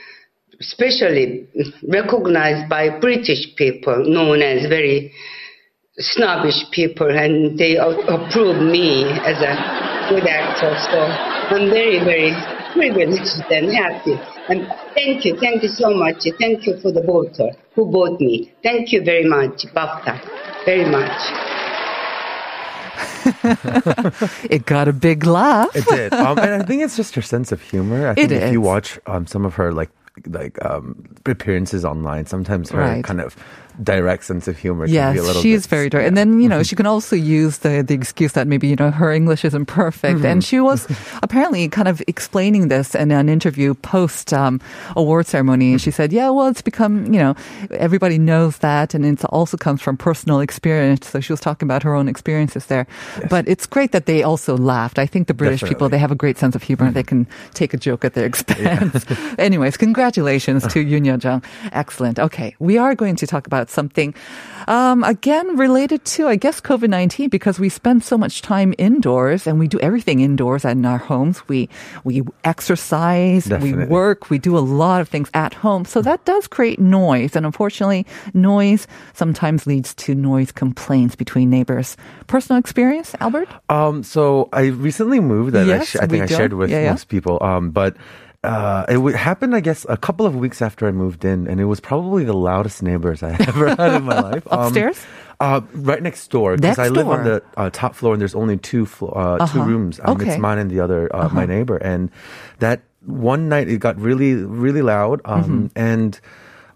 especially 0.59 1.47
recognized 1.87 2.69
by 2.69 2.99
British 2.99 3.55
people, 3.55 4.03
known 4.05 4.41
as 4.41 4.67
very 4.67 5.11
snobbish 5.97 6.59
people, 6.71 7.09
and 7.09 7.57
they 7.57 7.77
approve 7.77 8.61
me 8.61 9.05
as 9.25 9.37
a 9.41 9.53
good 10.09 10.27
actor. 10.27 10.75
So 10.91 10.99
I'm 11.55 11.69
very, 11.69 11.99
very 12.03 12.31
privileged 12.73 13.41
and 13.49 13.71
happy. 13.73 14.15
And 14.49 14.67
thank 14.95 15.25
you, 15.25 15.37
thank 15.39 15.63
you 15.63 15.69
so 15.69 15.89
much. 15.89 16.23
Thank 16.39 16.67
you 16.67 16.79
for 16.81 16.91
the 16.91 17.01
voter 17.01 17.49
who 17.75 17.91
voted 17.91 18.19
me. 18.21 18.53
Thank 18.63 18.91
you 18.93 19.03
very 19.03 19.25
much, 19.25 19.65
Bafta. 19.75 20.19
Very 20.65 20.89
much. 20.89 21.56
It 24.49 24.65
got 24.65 24.87
a 24.87 24.93
big 24.93 25.25
laugh. 25.25 25.75
It 25.75 25.85
did, 25.87 26.13
um, 26.13 26.37
and 26.39 26.61
I 26.61 26.65
think 26.65 26.81
it's 26.81 26.95
just 26.95 27.15
her 27.15 27.21
sense 27.21 27.51
of 27.51 27.61
humor. 27.61 28.07
I 28.07 28.13
think 28.15 28.31
It 28.31 28.43
if 28.43 28.51
you 28.51 28.61
watch 28.61 28.99
um, 29.07 29.27
some 29.27 29.45
of 29.45 29.55
her 29.55 29.71
like 29.71 29.89
like 30.25 30.57
um, 30.65 30.95
appearances 31.25 31.85
online, 31.85 32.25
sometimes 32.25 32.71
her 32.71 32.79
Right. 32.79 33.03
kind 33.03 33.21
of 33.21 33.35
direct 33.83 34.23
sense 34.25 34.47
of 34.47 34.57
humor 34.57 34.85
Yes, 34.87 35.13
be 35.13 35.19
a 35.19 35.23
little. 35.23 35.41
she's 35.41 35.65
bit, 35.65 35.69
very 35.69 35.89
direct. 35.89 36.03
yeah. 36.03 36.07
And 36.07 36.17
then, 36.17 36.39
you 36.41 36.49
know, 36.49 36.63
she 36.63 36.75
can 36.75 36.85
also 36.85 37.15
use 37.15 37.59
the, 37.59 37.83
the 37.83 37.93
excuse 37.93 38.33
that 38.33 38.47
maybe, 38.47 38.67
you 38.67 38.75
know, 38.75 38.91
her 38.91 39.11
English 39.11 39.45
isn't 39.45 39.65
perfect. 39.67 40.23
And 40.25 40.43
she 40.43 40.59
was 40.59 40.87
apparently 41.23 41.67
kind 41.69 41.87
of 41.87 42.01
explaining 42.07 42.67
this 42.69 42.95
in 42.95 43.11
an 43.11 43.29
interview 43.29 43.73
post 43.75 44.33
um, 44.33 44.59
award 44.95 45.27
ceremony. 45.27 45.71
And 45.71 45.81
she 45.81 45.91
said, 45.91 46.11
yeah, 46.11 46.29
well, 46.29 46.47
it's 46.47 46.61
become, 46.61 47.13
you 47.13 47.19
know, 47.19 47.35
everybody 47.71 48.17
knows 48.17 48.57
that. 48.59 48.93
And 48.93 49.05
it 49.05 49.23
also 49.25 49.57
comes 49.57 49.81
from 49.81 49.97
personal 49.97 50.39
experience. 50.39 51.09
So 51.09 51.19
she 51.19 51.33
was 51.33 51.39
talking 51.39 51.67
about 51.67 51.83
her 51.83 51.93
own 51.93 52.07
experiences 52.07 52.65
there. 52.67 52.87
But 53.29 53.47
it's 53.47 53.65
great 53.65 53.91
that 53.91 54.05
they 54.05 54.23
also 54.23 54.57
laughed. 54.57 54.97
I 54.99 55.05
think 55.05 55.27
the 55.27 55.33
British 55.33 55.61
people, 55.63 55.89
they 55.89 55.97
have 55.99 56.11
a 56.11 56.15
great 56.15 56.37
sense 56.37 56.55
of 56.55 56.63
humor. 56.63 56.91
They 56.91 57.03
can 57.03 57.27
take 57.53 57.73
a 57.73 57.77
joke 57.77 58.03
at 58.05 58.13
their 58.13 58.25
expense. 58.25 59.05
Anyways, 59.37 59.77
congratulations 59.77 60.63
to 60.73 60.83
Yoon 60.85 61.21
Jung. 61.23 61.43
Excellent. 61.71 62.19
Okay. 62.19 62.55
We 62.59 62.77
are 62.77 62.95
going 62.95 63.15
to 63.17 63.27
talk 63.27 63.45
about 63.47 63.66
something, 63.69 64.13
um, 64.67 65.03
again, 65.03 65.57
related 65.57 66.03
to, 66.05 66.27
I 66.27 66.35
guess, 66.35 66.59
COVID-19 66.61 67.29
because 67.29 67.59
we 67.59 67.69
spend 67.69 68.03
so 68.03 68.17
much 68.17 68.41
time 68.41 68.73
indoors 68.77 69.47
and 69.47 69.59
we 69.59 69.67
do 69.67 69.79
everything 69.79 70.19
indoors 70.19 70.65
and 70.65 70.79
in 70.79 70.85
our 70.85 70.97
homes. 70.97 71.47
We, 71.47 71.69
we 72.03 72.21
exercise, 72.43 73.47
we 73.49 73.73
work, 73.73 74.29
we 74.29 74.37
do 74.39 74.57
a 74.57 74.59
lot 74.59 75.01
of 75.01 75.09
things 75.09 75.29
at 75.33 75.53
home. 75.53 75.85
So 75.85 76.01
that 76.01 76.25
does 76.25 76.47
create 76.47 76.79
noise. 76.79 77.35
And 77.35 77.45
unfortunately, 77.45 78.05
noise 78.33 78.87
sometimes 79.13 79.65
leads 79.65 79.93
to 79.95 80.13
noise 80.15 80.51
complaints 80.51 81.15
between 81.15 81.49
neighbors. 81.49 81.97
Personal 82.27 82.59
experience, 82.59 83.15
Albert? 83.19 83.49
Um, 83.69 84.03
so 84.03 84.49
I 84.53 84.65
recently 84.67 85.19
moved 85.19 85.53
that 85.53 85.63
I, 85.63 85.67
Yes, 85.67 85.87
sh- 85.89 85.95
I 86.01 86.07
think 86.07 86.23
I 86.23 86.27
do. 86.27 86.35
shared 86.35 86.53
with 86.53 86.69
Yeah, 86.69 86.81
yeah. 86.83 86.91
most 86.91 87.07
people. 87.09 87.41
Um, 87.41 87.71
but 87.71 87.95
uh, 88.43 88.85
it 88.87 88.93
w- 88.93 89.15
happened, 89.15 89.55
I 89.55 89.59
guess, 89.59 89.85
a 89.89 89.97
couple 89.97 90.25
of 90.25 90.35
weeks 90.35 90.61
after 90.61 90.87
I 90.87 90.91
moved 90.91 91.25
in, 91.25 91.47
and 91.47 91.59
it 91.59 91.65
was 91.65 91.79
probably 91.79 92.23
the 92.23 92.33
loudest 92.33 92.81
neighbors 92.83 93.23
I 93.23 93.31
ever 93.47 93.75
had 93.75 93.95
in 93.95 94.03
my 94.03 94.19
life. 94.31 94.47
Um, 94.51 94.67
Upstairs? 94.67 95.05
Uh, 95.39 95.61
right 95.73 96.01
next 96.01 96.29
door, 96.31 96.55
because 96.55 96.79
I 96.79 96.87
live 96.89 97.07
on 97.09 97.23
the 97.23 97.43
uh, 97.57 97.69
top 97.71 97.93
floor, 97.95 98.13
and 98.13 98.21
there's 98.21 98.35
only 98.35 98.57
two 98.57 98.85
flo- 98.85 99.09
uh, 99.09 99.37
two 99.47 99.59
Uh-huh. 99.59 99.63
rooms. 99.69 99.99
Um, 100.03 100.15
Okay. 100.17 100.29
It's 100.29 100.39
mine 100.39 100.57
and 100.59 100.69
the 100.71 100.79
other, 100.79 101.13
uh, 101.15 101.29
my 101.29 101.45
neighbor. 101.45 101.77
And 101.77 102.09
that 102.59 102.81
one 103.05 103.47
night, 103.49 103.69
it 103.69 103.77
got 103.79 103.99
really, 103.99 104.33
really 104.35 104.81
loud. 104.81 105.21
Um, 105.25 105.43
Mm-hmm. 105.43 105.65
And 105.75 106.19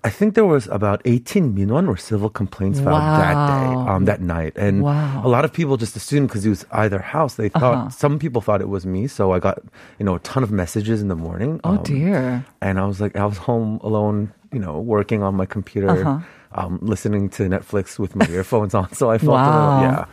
I 0.03 0.09
think 0.09 0.33
there 0.33 0.45
was 0.45 0.65
about 0.67 0.99
18 1.05 1.53
minwon 1.55 1.87
or 1.87 1.95
civil 1.95 2.29
complaints 2.29 2.79
filed 2.79 3.03
that 3.21 3.37
day, 3.47 3.67
um, 3.91 4.05
that 4.05 4.19
night. 4.19 4.53
And 4.55 4.81
Wow. 4.81 5.21
a 5.23 5.29
lot 5.29 5.45
of 5.45 5.53
people 5.53 5.77
just 5.77 5.95
assumed 5.95 6.27
because 6.27 6.43
it 6.43 6.49
was 6.49 6.65
either 6.71 6.99
house, 6.99 7.35
they 7.35 7.49
thought 7.49 7.77
Uh-huh. 7.77 7.89
some 7.89 8.17
people 8.17 8.41
thought 8.41 8.61
it 8.61 8.69
was 8.69 8.83
me. 8.85 9.05
So 9.05 9.31
I 9.31 9.39
got 9.39 9.59
you 9.99 10.05
know 10.05 10.15
a 10.15 10.19
ton 10.19 10.41
of 10.43 10.51
messages 10.51 11.01
in 11.03 11.07
the 11.07 11.15
morning. 11.15 11.59
Oh, 11.63 11.77
um, 11.77 11.83
dear. 11.83 12.43
And 12.61 12.79
I 12.79 12.85
was 12.85 12.99
like, 12.99 13.15
I 13.15 13.25
was 13.25 13.37
home 13.37 13.79
alone, 13.83 14.31
you 14.51 14.59
know, 14.59 14.79
working 14.79 15.21
on 15.21 15.35
my 15.35 15.45
computer. 15.45 15.89
Uh-huh. 15.89 16.19
Um, 16.53 16.79
listening 16.81 17.29
to 17.29 17.43
Netflix 17.47 17.97
with 17.97 18.13
my 18.13 18.27
earphones 18.27 18.73
on, 18.75 18.91
so 18.93 19.09
I 19.09 19.17
felt 19.17 19.29
a 19.31 19.33
Wow. 19.39 19.79
little, 19.79 19.91
yeah. 19.91 20.05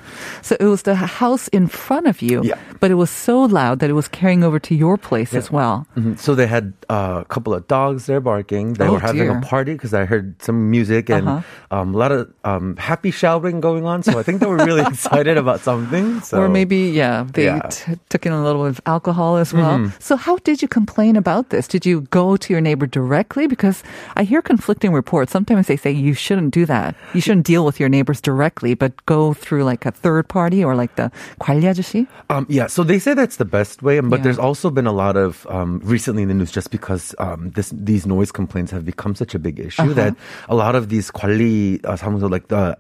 So 0.43 0.57
it 0.61 0.67
was 0.67 0.83
the 0.83 0.95
house 0.95 1.49
in 1.49 1.67
front 1.67 2.07
of 2.07 2.23
you, 2.23 2.43
Yeah. 2.45 2.55
but 2.79 2.93
it 2.93 2.95
was 2.95 3.11
so 3.11 3.43
loud 3.43 3.81
that 3.81 3.91
it 3.91 3.95
was 3.95 4.07
carrying 4.07 4.45
over 4.45 4.61
to 4.61 4.75
your 4.75 4.97
place 4.97 5.35
as 5.35 5.51
well. 5.51 5.87
Mhm. 5.99 6.17
So 6.17 6.37
they 6.37 6.47
had 6.47 6.73
uh, 6.89 7.21
a 7.21 7.25
couple 7.27 7.53
of 7.53 7.67
dogs 7.67 8.07
there 8.07 8.21
barking. 8.21 8.75
They 8.75 8.87
Oh, 8.87 8.93
were 8.93 9.01
having 9.01 9.27
dear. 9.29 9.39
a 9.39 9.41
party 9.43 9.73
because 9.75 9.93
I 9.93 10.05
heard 10.07 10.41
some 10.41 10.71
music 10.71 11.11
and 11.11 11.27
Uh-huh. 11.29 11.43
um, 11.77 11.95
a 11.95 11.99
lot 11.99 12.13
of 12.13 12.29
um, 12.45 12.77
happy 12.79 13.11
shouting 13.11 13.61
going 13.61 13.85
on. 13.85 14.03
So 14.07 14.17
I 14.19 14.23
think 14.23 14.39
they 14.41 14.47
were 14.47 14.57
really 14.65 14.81
excited 14.95 15.37
about 15.37 15.61
something. 15.61 16.21
So 16.23 16.39
Or 16.41 16.49
maybe, 16.49 16.89
yeah, 16.95 17.27
they 17.35 17.45
Yeah. 17.51 17.67
T- 17.69 17.99
took 18.09 18.25
in 18.25 18.33
a 18.33 18.41
little 18.43 18.63
bit 18.63 18.71
of 18.79 18.81
alcohol 18.87 19.37
as 19.37 19.53
well. 19.53 19.91
So 19.99 20.17
how 20.17 20.39
did 20.47 20.63
you 20.63 20.69
complain 20.69 21.17
about 21.17 21.51
this? 21.51 21.67
Did 21.69 21.85
you 21.85 22.07
go 22.15 22.37
to 22.39 22.47
your 22.55 22.63
neighbor 22.63 22.87
directly? 22.87 23.47
Because 23.51 23.83
I 24.17 24.23
hear 24.25 24.41
conflicting 24.41 24.95
reports. 24.95 25.33
Sometimes 25.33 25.67
they 25.67 25.77
say 25.77 25.91
you 25.91 26.15
shouldn't 26.28 26.52
do 26.52 26.66
that. 26.66 26.94
You 27.14 27.22
shouldn't 27.22 27.46
deal 27.46 27.64
with 27.64 27.80
your 27.80 27.88
neighbors 27.88 28.20
directly, 28.20 28.74
but 28.74 28.92
go 29.06 29.32
through 29.34 29.64
like 29.64 29.86
a 29.86 29.92
third 29.92 30.28
party 30.28 30.60
or 30.62 30.76
like 30.76 30.98
the 30.98 31.10
관리 31.40 31.64
아저씨. 31.72 32.06
Um, 32.30 32.46
yeah, 32.50 32.68
so 32.68 32.84
they 32.84 33.00
say 33.00 33.14
that's 33.14 33.38
the 33.40 33.46
best 33.48 33.80
way, 33.82 34.02
but 34.04 34.20
Yeah. 34.20 34.24
there's 34.24 34.40
also 34.40 34.70
been 34.70 34.86
a 34.88 34.92
lot 34.92 35.16
of 35.16 35.48
um, 35.50 35.80
recently 35.86 36.24
in 36.24 36.28
the 36.28 36.34
news 36.36 36.52
just 36.52 36.70
because 36.70 37.16
um, 37.20 37.52
this 37.56 37.72
these 37.72 38.04
noise 38.06 38.32
complaints 38.32 38.72
have 38.76 38.84
become 38.84 39.16
such 39.16 39.34
a 39.34 39.40
big 39.40 39.60
issue 39.64 39.88
Uh-huh. 39.88 39.94
that 39.96 40.16
a 40.50 40.56
lot 40.56 40.76
of 40.76 40.90
these 40.90 41.08
관리 41.12 41.80
uh, 41.86 41.96
사무소, 41.96 42.28
like 42.30 42.50
the 42.50 42.76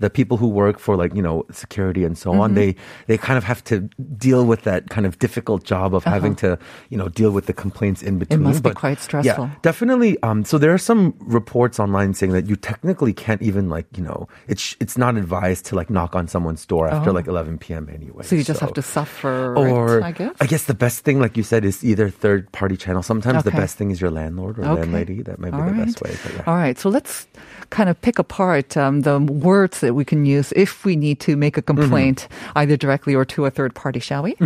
the 0.00 0.10
people 0.10 0.36
who 0.36 0.48
work 0.48 0.78
for 0.82 0.96
like 0.96 1.14
you 1.14 1.22
know 1.22 1.44
security 1.54 2.02
and 2.02 2.18
so 2.18 2.32
on, 2.34 2.50
Mm-hmm. 2.50 2.54
they 2.56 2.76
they 3.06 3.18
kind 3.18 3.38
of 3.38 3.44
have 3.44 3.62
to 3.64 3.80
deal 4.16 4.46
with 4.46 4.62
that 4.64 4.88
kind 4.88 5.06
of 5.06 5.18
difficult 5.18 5.64
job 5.64 5.94
of 5.94 6.04
having 6.04 6.34
to 6.36 6.56
you 6.90 6.96
know 6.96 7.08
deal 7.08 7.30
with 7.30 7.46
the 7.46 7.52
complaints 7.52 8.02
in 8.02 8.18
between. 8.18 8.40
Uh-huh. 8.40 8.48
must 8.54 8.62
be 8.62 8.70
But, 8.70 8.76
quite 8.78 9.00
stressful. 9.00 9.50
Yeah, 9.50 9.58
definitely. 9.62 10.16
Um, 10.22 10.44
so 10.44 10.56
there 10.56 10.72
are 10.72 10.78
some 10.78 11.12
reports 11.20 11.78
online 11.82 12.14
saying 12.14 12.32
that 12.32 12.46
you 12.46 12.54
technically 12.54 12.87
can't 13.14 13.42
even 13.42 13.68
like 13.68 13.86
you 13.96 14.02
know 14.02 14.26
it's 14.48 14.74
it's 14.80 14.96
not 14.96 15.16
advised 15.16 15.64
to 15.66 15.76
like 15.76 15.90
knock 15.90 16.14
on 16.16 16.26
someone's 16.28 16.64
door 16.66 16.88
after 16.88 17.10
Oh. 17.10 17.12
like 17.12 17.26
11 17.28 17.58
p.m. 17.58 17.88
anyway. 17.92 18.24
So 18.24 18.34
you 18.36 18.44
just 18.44 18.60
have 18.60 18.72
to 18.74 18.82
suffer, 18.82 19.54
Or 19.56 19.98
it, 20.00 20.04
I 20.40 20.46
guess. 20.46 20.64
the 20.64 20.74
best 20.74 21.04
thing, 21.04 21.20
like 21.20 21.36
you 21.36 21.42
said, 21.44 21.64
is 21.64 21.84
either 21.84 22.08
third 22.10 22.50
party 22.52 22.76
channel. 22.76 23.02
Sometimes 23.02 23.44
the 23.44 23.50
Okay. 23.52 23.58
best 23.60 23.76
thing 23.76 23.90
is 23.90 24.00
your 24.00 24.10
landlord 24.10 24.58
or 24.58 24.64
Okay. 24.64 24.80
landlady. 24.80 25.22
That 25.22 25.38
might 25.38 25.50
be 25.52 25.60
All 25.60 25.66
the 25.68 25.72
right. 25.76 25.84
best 25.86 26.00
way. 26.02 26.16
But 26.24 26.32
yeah. 26.34 26.42
All 26.46 26.56
right. 26.56 26.78
So 26.78 26.88
let's 26.88 27.26
kind 27.70 27.88
of 27.88 28.00
pick 28.00 28.18
apart 28.18 28.76
um, 28.76 29.02
the 29.02 29.18
words 29.20 29.80
that 29.80 29.94
we 29.94 30.04
can 30.04 30.24
use 30.24 30.52
if 30.56 30.84
we 30.84 30.96
need 30.96 31.20
to 31.28 31.36
make 31.36 31.56
a 31.56 31.62
Mm-hmm. 31.64 31.80
complaint, 31.80 32.28
either 32.56 32.76
directly 32.76 33.14
or 33.14 33.24
to 33.24 33.44
a 33.46 33.50
third 33.50 33.74
party, 33.74 33.98
shall 34.00 34.22
we? 34.22 34.36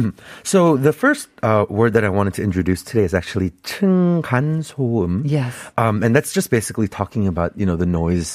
So 0.43 0.77
the 0.77 0.93
first 0.93 1.29
uh, 1.43 1.67
word 1.69 1.93
that 1.95 2.05
I 2.05 2.09
wanted 2.11 2.35
to 2.39 2.43
introduce 2.43 2.83
today 2.83 3.03
is 3.05 3.13
actually 3.15 3.51
층간소음. 3.63 5.23
Yes. 5.27 5.55
Um, 5.77 6.03
and 6.03 6.15
that's 6.15 6.33
just 6.33 6.51
basically 6.51 6.89
talking 6.89 7.27
about, 7.27 7.53
you 7.59 7.67
know, 7.67 7.77
the 7.77 7.87
noise 7.87 8.32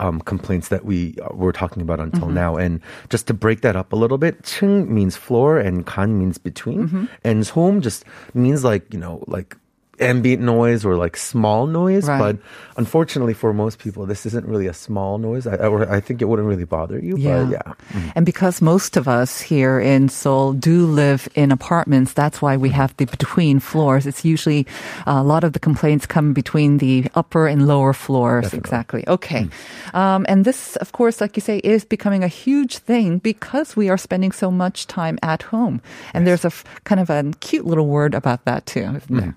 um, 0.00 0.20
complaints 0.20 0.68
that 0.68 0.84
we 0.84 1.14
uh, 1.22 1.34
were 1.34 1.52
talking 1.52 1.80
about 1.80 2.00
until 2.00 2.26
mm-hmm. 2.28 2.34
now. 2.34 2.56
And 2.56 2.80
just 3.08 3.26
to 3.28 3.34
break 3.34 3.62
that 3.62 3.76
up 3.76 3.92
a 3.92 3.96
little 3.96 4.18
bit, 4.18 4.42
ching 4.44 4.92
means 4.92 5.16
floor 5.16 5.58
and 5.58 5.86
kan 5.86 6.18
means 6.18 6.36
between. 6.36 6.88
Mm-hmm. 6.88 7.04
And 7.24 7.46
home 7.48 7.80
just 7.80 8.04
means 8.34 8.64
like, 8.64 8.92
you 8.92 8.98
know, 8.98 9.24
like 9.26 9.56
ambient 10.00 10.42
noise 10.42 10.84
or 10.84 10.96
like 10.96 11.16
small 11.16 11.66
noise. 11.66 12.08
Right. 12.08 12.18
But 12.18 12.36
unfortunately 12.76 13.34
for 13.34 13.52
most 13.52 13.78
people, 13.78 14.06
this 14.06 14.26
isn't 14.26 14.46
really 14.46 14.66
a 14.66 14.74
small 14.74 15.18
noise. 15.18 15.46
I, 15.46 15.56
or 15.56 15.90
I 15.90 16.00
think 16.00 16.22
it 16.22 16.26
wouldn't 16.26 16.48
really 16.48 16.64
bother 16.64 16.98
you. 16.98 17.16
But 17.16 17.50
yeah. 17.50 17.72
And 18.14 18.24
because 18.24 18.62
most 18.62 18.96
of 18.96 19.08
us 19.08 19.40
here 19.40 19.80
in 19.80 20.08
Seoul 20.08 20.52
do 20.52 20.86
live 20.86 21.28
in 21.34 21.52
apartments, 21.52 22.12
that's 22.12 22.40
why 22.40 22.56
we 22.56 22.70
have 22.70 22.96
the 22.96 23.06
between 23.06 23.60
floors. 23.60 24.06
It's 24.06 24.24
usually 24.24 24.66
uh, 25.06 25.18
a 25.18 25.22
lot 25.22 25.44
of 25.44 25.52
the 25.52 25.58
complaints 25.58 26.06
come 26.06 26.32
between 26.32 26.78
the 26.78 27.06
upper 27.14 27.46
and 27.46 27.66
lower 27.66 27.92
floors. 27.92 28.54
Exactly. 28.54 29.04
Okay. 29.08 29.48
Um, 29.94 30.26
and 30.28 30.44
this, 30.44 30.76
of 30.76 30.92
course, 30.92 31.20
like 31.20 31.36
you 31.36 31.40
say, 31.40 31.58
is 31.58 31.84
becoming 31.84 32.22
a 32.22 32.28
huge 32.28 32.78
thing 32.78 33.18
because 33.18 33.76
we 33.76 33.88
are 33.88 33.98
spending 33.98 34.32
so 34.32 34.50
much 34.50 34.86
time 34.86 35.18
at 35.22 35.42
home. 35.42 35.80
And 36.14 36.26
there's 36.26 36.44
a 36.44 36.52
f- 36.52 36.64
kind 36.84 37.00
of 37.00 37.10
a 37.10 37.32
cute 37.40 37.66
little 37.66 37.86
word 37.86 38.14
about 38.14 38.44
that 38.44 38.66
too, 38.66 38.80
isn't 38.80 39.08
there? 39.08 39.34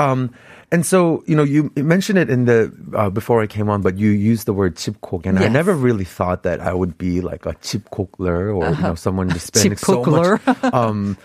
Um, 0.00 0.30
and 0.70 0.86
so, 0.86 1.24
you 1.26 1.34
know, 1.34 1.42
you 1.42 1.72
mentioned 1.76 2.18
it 2.18 2.30
in 2.30 2.44
the 2.44 2.72
uh, 2.94 3.10
before 3.10 3.42
I 3.42 3.46
came 3.48 3.68
on, 3.68 3.82
but 3.82 3.98
you 3.98 4.10
used 4.10 4.46
the 4.46 4.52
word 4.52 4.76
chipkok, 4.76 5.26
and 5.26 5.38
I 5.38 5.48
never 5.48 5.74
really 5.74 6.04
thought 6.04 6.42
that 6.44 6.60
I 6.60 6.72
would 6.72 6.96
be 6.98 7.20
like 7.20 7.46
a 7.46 7.54
chipkokler 7.54 8.54
or 8.54 8.70
you 8.70 8.82
know 8.82 8.94
someone 8.94 9.28
just 9.30 9.46
spending 9.48 9.76
so 9.76 10.04
much. 10.04 10.40
Um, 10.72 11.16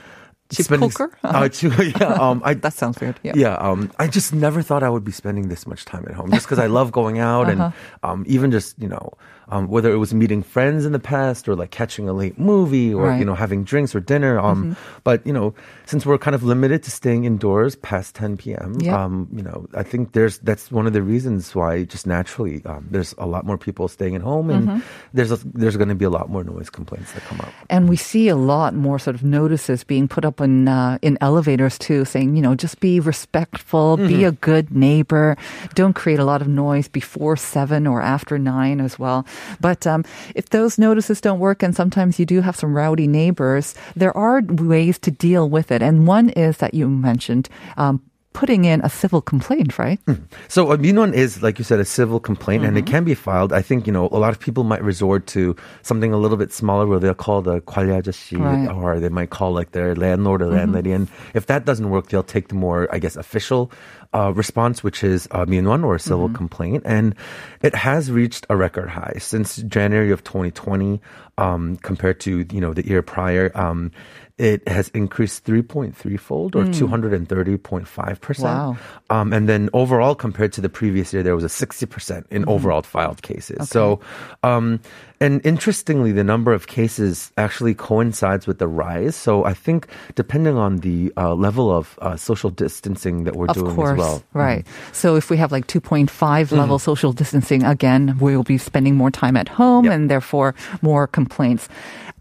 spending- 0.50 0.90
Chipkoker? 0.90 1.12
Uh, 1.24 1.50
chi- 1.50 1.94
yeah, 2.02 2.14
um, 2.14 2.42
I, 2.46 2.54
That 2.56 2.74
sounds 2.74 3.00
weird. 3.02 3.20
Yeah. 3.24 3.34
yeah, 3.36 3.56
um, 3.56 3.92
I 4.00 4.08
just 4.08 4.34
never 4.34 4.62
thought 4.62 4.82
I 4.84 4.90
would 4.90 5.04
be 5.04 5.12
spending 5.12 5.50
this 5.50 5.68
much 5.68 5.86
time 5.86 6.06
at 6.08 6.14
home, 6.16 6.32
just 6.32 6.46
because 6.46 6.60
I 6.60 6.68
love 6.68 6.92
going 6.92 7.20
out 7.20 7.50
Uh-huh. 7.50 7.72
and 7.72 7.74
um, 8.04 8.24
even 8.28 8.50
just 8.52 8.78
you 8.82 8.88
know 8.88 9.14
um, 9.50 9.68
whether 9.68 9.92
it 9.92 9.98
was 9.98 10.14
meeting 10.14 10.42
friends 10.44 10.86
in 10.86 10.92
the 10.94 11.00
past 11.00 11.48
or 11.50 11.56
like 11.56 11.72
catching 11.72 12.08
a 12.10 12.14
late 12.14 12.38
movie 12.40 12.94
or 12.94 13.04
Right. 13.04 13.10
Mm-hmm. 13.12 13.20
you 13.20 13.26
know 13.26 13.36
having 13.36 13.64
drinks 13.64 13.94
or 13.96 14.00
dinner. 14.00 14.40
Um, 14.40 14.76
but 15.04 15.26
you 15.28 15.34
know 15.34 15.54
since 15.86 16.06
we're 16.06 16.18
kind 16.18 16.34
of 16.36 16.44
limited 16.44 16.84
to 16.84 16.92
staying 16.92 17.26
indoors 17.26 17.76
past 17.76 18.16
10 18.16 18.38
p.m. 18.38 18.76
Yeah. 18.80 19.04
Um, 19.04 19.28
you 19.34 19.44
know 19.44 19.68
I 19.76 19.84
think 19.84 20.14
there's 20.14 20.40
that's 20.40 20.72
one 20.72 20.88
of 20.88 20.94
the 20.94 21.02
reasons 21.02 21.54
why 21.56 21.84
just 21.84 22.08
naturally 22.08 22.62
um, 22.66 22.88
there's 22.90 23.14
a 23.18 23.26
lot 23.26 23.46
more 23.46 23.58
people 23.58 23.88
staying 23.88 24.16
at 24.16 24.22
home 24.22 24.50
and 24.50 24.64
Mm-hmm. 24.68 24.80
there's 25.14 25.32
a, 25.32 25.38
there's 25.54 25.76
going 25.78 25.90
to 25.90 25.96
be 25.96 26.06
a 26.06 26.10
lot 26.10 26.30
more 26.30 26.44
noise 26.44 26.70
complaints 26.70 27.12
that 27.14 27.24
come 27.24 27.42
up. 27.42 27.52
And 27.70 27.90
we 27.90 27.98
see 27.98 28.30
a 28.30 28.36
lot 28.36 28.74
more 28.74 28.98
sort 29.00 29.16
of 29.16 29.24
notices 29.24 29.84
being 29.84 30.08
put 30.08 30.24
up 30.26 30.40
in 30.40 30.68
uh, 30.68 30.98
in 31.02 31.18
elevators 31.20 31.78
too, 31.78 32.06
saying 32.06 32.36
you 32.36 32.42
know 32.42 32.56
just 32.56 32.80
be 32.80 33.00
respectful, 33.00 33.98
be 33.98 34.24
a 34.24 34.32
good 34.32 34.72
neighbor, 34.72 35.36
don't 35.76 35.94
create 35.94 36.20
a 36.20 36.26
lot 36.26 36.42
of 36.42 36.48
noise 36.48 36.88
before 36.88 37.36
seven 37.36 37.88
or 37.88 38.02
after 38.02 38.38
nine 38.40 38.80
as 38.80 38.98
well. 39.00 39.26
But 39.60 39.86
um, 39.88 40.04
if 40.36 40.50
those 40.50 40.78
notices 40.78 41.22
don't 41.22 41.40
work, 41.40 41.64
and 41.64 41.76
sometimes 41.76 42.20
you 42.20 42.26
do 42.26 42.42
have 42.42 42.56
some 42.56 42.76
rowdy 42.76 43.08
neighbors, 43.08 43.76
there 43.96 44.16
are 44.16 44.42
ways 44.42 45.00
to 45.00 45.12
deal 45.12 45.50
with 45.50 45.72
it. 45.72 45.82
And 45.82 46.08
one 46.08 46.30
is 46.30 46.58
that 46.58 46.74
you 46.74 46.90
mentioned. 46.90 47.50
Um, 47.78 48.02
putting 48.34 48.66
in 48.66 48.82
a 48.82 48.90
civil 48.90 49.22
complaint, 49.22 49.80
right? 49.80 50.04
Mm. 50.06 50.24
So 50.48 50.72
a 50.72 50.78
Minwon 50.78 51.14
is, 51.14 51.42
like 51.42 51.58
you 51.58 51.64
said, 51.64 51.80
a 51.80 51.86
civil 51.86 52.20
complaint, 52.20 52.62
mm-hmm. 52.62 52.70
and 52.70 52.78
it 52.78 52.86
mm-hmm. 52.86 52.92
can 52.92 53.04
be 53.04 53.16
filed. 53.16 53.54
I 53.54 53.62
think 53.62 53.88
you 53.88 53.94
know 53.94 54.10
a 54.12 54.20
lot 54.20 54.34
of 54.34 54.40
people 54.40 54.64
might 54.64 54.84
resort 54.84 55.28
to 55.28 55.56
something 55.82 56.12
a 56.14 56.18
little 56.18 56.38
bit 56.38 56.52
smaller, 56.52 56.86
where 56.86 57.00
they'll 57.00 57.14
call 57.14 57.42
the 57.42 57.62
관리아저씨, 57.62 58.40
right. 58.40 58.70
or 58.70 59.00
they 59.00 59.10
might 59.10 59.30
call 59.30 59.54
like 59.54 59.72
their 59.72 59.96
landlord 59.96 60.42
or 60.42 60.46
mm-hmm. 60.46 60.58
landlady. 60.58 60.90
Mm-hmm. 60.90 61.14
And 61.14 61.34
if 61.34 61.46
that 61.48 61.66
doesn't 61.66 61.90
work, 61.90 62.10
they'll 62.10 62.24
take 62.24 62.50
the 62.50 62.56
more, 62.56 62.88
I 62.92 63.00
guess, 63.00 63.16
official 63.16 63.72
uh, 64.14 64.32
response, 64.34 64.84
which 64.84 65.04
is 65.04 65.28
uh, 65.32 65.42
a 65.42 65.46
Minwon 65.46 65.84
or 65.84 65.96
a 65.96 66.00
civil 66.00 66.28
mm-hmm. 66.28 66.36
complaint, 66.36 66.84
and 66.86 67.16
it 67.62 67.76
has 67.76 68.12
reached 68.12 68.46
a 68.50 68.56
record 68.56 68.90
high 68.90 69.16
since 69.18 69.58
January 69.64 70.12
of 70.12 70.24
2020, 70.24 71.02
um, 71.38 71.78
compared 71.78 72.20
to 72.22 72.46
you 72.52 72.62
know 72.62 72.74
the 72.74 72.86
year 72.86 73.02
prior. 73.02 73.52
Um, 73.56 73.92
it 74.40 74.68
has 74.68 74.90
increased 74.90 75.46
3.3 75.46 76.20
fold 76.20 76.56
or 76.56 76.66
230.5 76.66 78.22
percent. 78.22 78.44
Wow. 78.46 78.78
Um, 79.10 79.32
and 79.34 79.48
then 79.48 79.70
overall, 79.74 80.16
compared 80.16 80.52
to 80.54 80.62
the 80.62 80.70
previous 80.70 81.14
year, 81.14 81.24
there 81.24 81.36
was 81.36 81.44
a 81.44 81.48
60% 81.66 82.26
in 82.32 82.44
overall 82.50 82.82
filed 82.82 83.22
cases. 83.22 83.70
So, 83.70 84.00
um, 84.42 84.80
and 85.20 85.40
interestingly, 85.46 86.12
the 86.12 86.24
number 86.24 86.52
of 86.52 86.68
cases 86.68 87.32
actually 87.38 87.74
coincides 87.76 88.48
with 88.48 88.58
the 88.60 88.68
rise. 88.68 89.16
So 89.16 89.46
I 89.46 89.54
think 89.54 89.88
depending 90.16 90.58
on 90.58 90.78
the 90.78 91.14
uh, 91.16 91.34
level 91.36 91.72
of 91.72 91.98
uh, 92.02 92.16
social 92.18 92.50
distancing 92.50 93.24
that 93.26 93.36
we're 93.36 93.48
Of 93.48 93.56
doing 93.58 93.76
course, 93.76 93.92
as 93.92 93.98
well. 94.00 94.24
right. 94.34 94.66
So 94.92 95.16
if 95.16 95.30
we 95.30 95.38
have 95.38 95.52
like 95.52 95.68
2.5 95.68 96.52
level 96.52 96.80
social 96.80 97.14
distancing, 97.14 97.64
again, 97.64 98.18
we'll 98.20 98.44
be 98.44 98.58
spending 98.58 98.96
more 98.96 99.12
time 99.12 99.38
at 99.38 99.48
home 99.48 99.86
Yep. 99.86 99.94
and 99.94 100.10
therefore 100.10 100.56
more 100.82 101.08
complaints. 101.08 101.70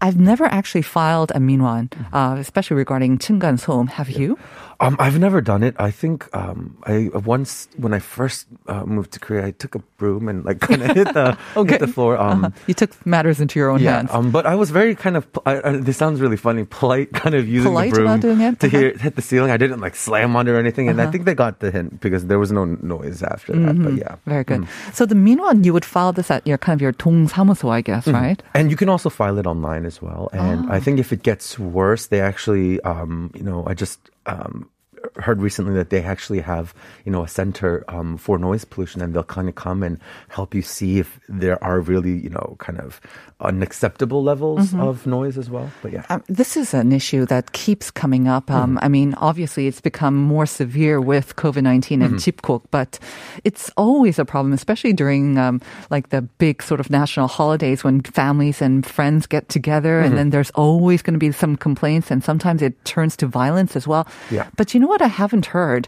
I've 0.01 0.19
never 0.19 0.45
actually 0.45 0.81
filed 0.81 1.31
a 1.31 1.39
minwon, 1.39 1.89
uh, 2.11 2.35
especially 2.39 2.75
regarding 2.77 3.17
층간 3.17 3.63
home, 3.63 3.87
Have 3.87 4.09
you? 4.09 4.37
Um, 4.79 4.97
I've 4.99 5.19
never 5.19 5.39
done 5.39 5.63
it. 5.63 5.75
I 5.79 5.91
think 5.91 6.27
um, 6.35 6.77
I 6.83 7.09
once 7.13 7.69
when 7.77 7.93
I 7.93 7.99
first 7.99 8.47
uh, 8.67 8.83
moved 8.83 9.11
to 9.13 9.19
Korea, 9.19 9.45
I 9.45 9.51
took 9.51 9.75
a 9.75 9.79
broom 9.97 10.27
and 10.27 10.43
like 10.43 10.59
kind 10.59 10.81
of 10.81 10.91
hit 10.91 11.13
the 11.13 11.37
okay. 11.55 11.71
hit 11.71 11.79
the 11.79 11.87
floor. 11.87 12.17
Um, 12.17 12.45
uh-huh. 12.45 12.57
You 12.67 12.73
took 12.73 12.91
matters 13.05 13.39
into 13.39 13.59
your 13.59 13.69
own 13.69 13.81
yeah, 13.81 14.03
hands. 14.03 14.09
Um, 14.11 14.31
but 14.31 14.45
I 14.45 14.55
was 14.55 14.71
very 14.71 14.95
kind 14.95 15.15
of. 15.15 15.27
I, 15.45 15.61
I, 15.61 15.71
this 15.77 15.97
sounds 15.97 16.21
really 16.21 16.37
funny. 16.37 16.65
Polite, 16.65 17.13
kind 17.23 17.35
of 17.35 17.47
using 17.47 17.71
polite 17.71 17.93
the 17.93 18.01
broom 18.01 18.19
doing 18.19 18.41
it? 18.41 18.59
to 18.59 18.67
uh-huh. 18.67 18.77
hit, 18.77 19.01
hit 19.01 19.15
the 19.15 19.21
ceiling. 19.21 19.51
I 19.51 19.57
didn't 19.57 19.79
like 19.79 19.95
slam 19.95 20.35
on 20.35 20.47
it 20.47 20.51
or 20.51 20.59
anything, 20.59 20.89
and 20.89 20.99
uh-huh. 20.99 21.07
I 21.07 21.11
think 21.11 21.25
they 21.25 21.35
got 21.35 21.59
the 21.59 21.71
hint 21.71 22.01
because 22.01 22.25
there 22.25 22.39
was 22.39 22.51
no 22.51 22.65
noise 22.65 23.21
after 23.23 23.53
that. 23.53 23.75
Mm-hmm. 23.75 23.83
But 23.83 23.93
yeah, 23.95 24.15
very 24.25 24.43
good. 24.43 24.61
Mm. 24.61 24.93
So 24.93 25.05
the 25.05 25.15
minwon, 25.15 25.63
you 25.63 25.71
would 25.73 25.85
file 25.85 26.11
this 26.11 26.31
at 26.31 26.45
your 26.47 26.57
kind 26.57 26.75
of 26.75 26.81
your 26.81 26.93
동사무소, 26.93 27.69
I 27.69 27.81
guess, 27.81 28.05
mm. 28.05 28.13
right? 28.13 28.41
And 28.53 28.71
you 28.71 28.77
can 28.77 28.89
also 28.89 29.09
file 29.09 29.37
it 29.37 29.45
online 29.45 29.85
as 29.85 30.01
well. 30.01 30.29
And 30.33 30.65
oh. 30.65 30.73
I 30.73 30.79
think 30.79 30.99
if 30.99 31.13
it 31.13 31.21
gets 31.23 31.57
worse 31.59 31.92
they 32.07 32.21
actually, 32.21 32.79
um, 32.81 33.31
you 33.35 33.43
know, 33.43 33.63
I 33.67 33.73
just. 33.73 33.99
Um, 34.25 34.69
heard 35.17 35.41
recently 35.41 35.73
that 35.73 35.89
they 35.89 36.01
actually 36.01 36.39
have 36.39 36.73
you 37.05 37.11
know 37.11 37.23
a 37.23 37.27
center 37.27 37.83
um, 37.87 38.17
for 38.17 38.37
noise 38.37 38.63
pollution 38.65 39.01
and 39.01 39.13
they'll 39.13 39.23
kind 39.23 39.49
of 39.49 39.55
come 39.55 39.83
and 39.83 39.99
help 40.29 40.55
you 40.55 40.61
see 40.61 40.99
if 40.99 41.19
there 41.27 41.61
are 41.63 41.81
really 41.81 42.11
you 42.17 42.29
know 42.29 42.55
kind 42.59 42.79
of 42.79 43.01
unacceptable 43.41 44.23
levels 44.23 44.71
Mm-hmm. 44.73 44.79
of 44.79 45.05
noise 45.05 45.37
as 45.37 45.49
well 45.49 45.69
but 45.81 45.91
yeah 45.91 46.03
Um, 46.09 46.23
this 46.29 46.55
is 46.55 46.73
an 46.73 46.91
issue 46.91 47.25
that 47.25 47.51
keeps 47.51 47.91
coming 47.91 48.27
up. 48.27 48.49
Um, 48.49 48.63
Mm-hmm. 48.75 48.85
I 48.85 48.87
mean, 48.87 49.13
obviously, 49.19 49.67
it's 49.67 49.81
become 49.81 50.15
more 50.15 50.45
severe 50.45 51.01
with 51.01 51.35
COVID 51.35 51.63
19 51.63 52.01
and 52.01 52.15
Mm-hmm. 52.15 52.23
집콕, 52.23 52.61
but 52.71 52.97
it's 53.43 53.69
always 53.75 54.19
a 54.19 54.25
problem, 54.25 54.53
especially 54.53 54.93
during 54.93 55.37
um, 55.37 55.59
like 55.89 56.09
the 56.09 56.21
big 56.39 56.63
sort 56.63 56.79
of 56.79 56.89
national 56.89 57.27
holidays 57.27 57.83
when 57.83 58.01
families 58.01 58.61
and 58.61 58.85
friends 58.85 59.27
get 59.27 59.49
together, 59.49 59.99
Mm-hmm. 59.99 60.05
and 60.07 60.17
then 60.17 60.29
there's 60.31 60.51
always 60.55 61.01
going 61.03 61.13
to 61.13 61.19
be 61.19 61.31
some 61.33 61.57
complaints, 61.57 62.09
and 62.11 62.23
sometimes 62.23 62.61
it 62.61 62.73
turns 62.85 63.17
to 63.17 63.27
violence 63.27 63.75
as 63.75 63.85
well. 63.87 64.07
Yeah. 64.31 64.47
But 64.55 64.73
you 64.73 64.79
know 64.79 64.87
what? 64.93 65.01
I 65.01 65.07
haven't 65.09 65.47
heard, 65.57 65.87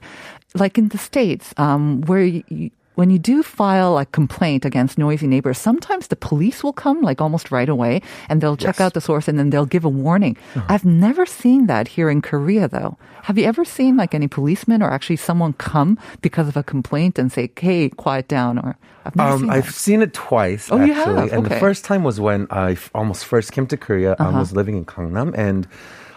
like 0.57 0.77
in 0.81 0.89
the 0.89 0.97
states, 0.97 1.53
um, 1.57 2.01
where 2.09 2.23
you, 2.25 2.43
you 2.49 2.69
when 2.95 3.09
you 3.11 3.19
do 3.19 3.43
file 3.43 3.97
a 3.99 4.05
complaint 4.05 4.63
against 4.63 4.97
noisy 4.97 5.27
neighbors, 5.27 5.57
sometimes 5.59 6.07
the 6.07 6.15
police 6.15 6.63
will 6.63 6.71
come 6.71 7.01
like 7.03 7.19
almost 7.19 7.51
right 7.51 7.67
away 7.67 8.01
and 8.29 8.39
they'll 8.39 8.55
check 8.55 8.79
Yes. 8.79 8.81
out 8.87 8.93
the 8.95 9.01
source 9.01 9.27
and 9.27 9.35
then 9.37 9.49
they'll 9.51 9.65
give 9.67 9.83
a 9.83 9.89
warning. 9.91 10.37
Uh-huh. 10.55 10.65
I've 10.71 10.85
never 10.85 11.25
seen 11.27 11.67
that 11.67 11.89
here 11.89 12.09
in 12.09 12.21
Korea 12.23 12.69
though. 12.69 12.95
Have 13.27 13.37
you 13.37 13.43
ever 13.51 13.65
seen 13.65 13.97
like 13.97 14.15
any 14.15 14.29
policeman 14.29 14.79
or 14.81 14.89
actually 14.89 15.17
someone 15.19 15.51
come 15.59 15.99
because 16.21 16.47
of 16.47 16.55
a 16.55 16.63
complaint 16.63 17.19
and 17.19 17.27
say, 17.35 17.51
"Hey, 17.59 17.89
quiet 17.89 18.29
down"? 18.31 18.57
Or 18.63 18.77
I've 19.03 19.15
never 19.19 19.31
Um, 19.33 19.39
seen 19.41 19.49
I've 19.51 19.71
seen 19.75 19.99
it 20.01 20.13
twice. 20.13 20.63
Oh, 20.71 20.79
you 20.79 20.93
actually. 20.95 21.19
have? 21.27 21.33
And 21.35 21.43
the 21.45 21.51
Uh-huh. 21.51 21.67
first 21.67 21.83
time 21.83 22.01
was 22.07 22.17
when 22.23 22.47
I 22.49 22.79
f- 22.79 22.89
almost 22.95 23.25
first 23.27 23.51
came 23.51 23.67
to 23.67 23.77
Korea. 23.77 24.15
I 24.23 24.31
was 24.39 24.55
living 24.55 24.77
in 24.79 24.85
Gangnam, 24.87 25.35
and 25.35 25.67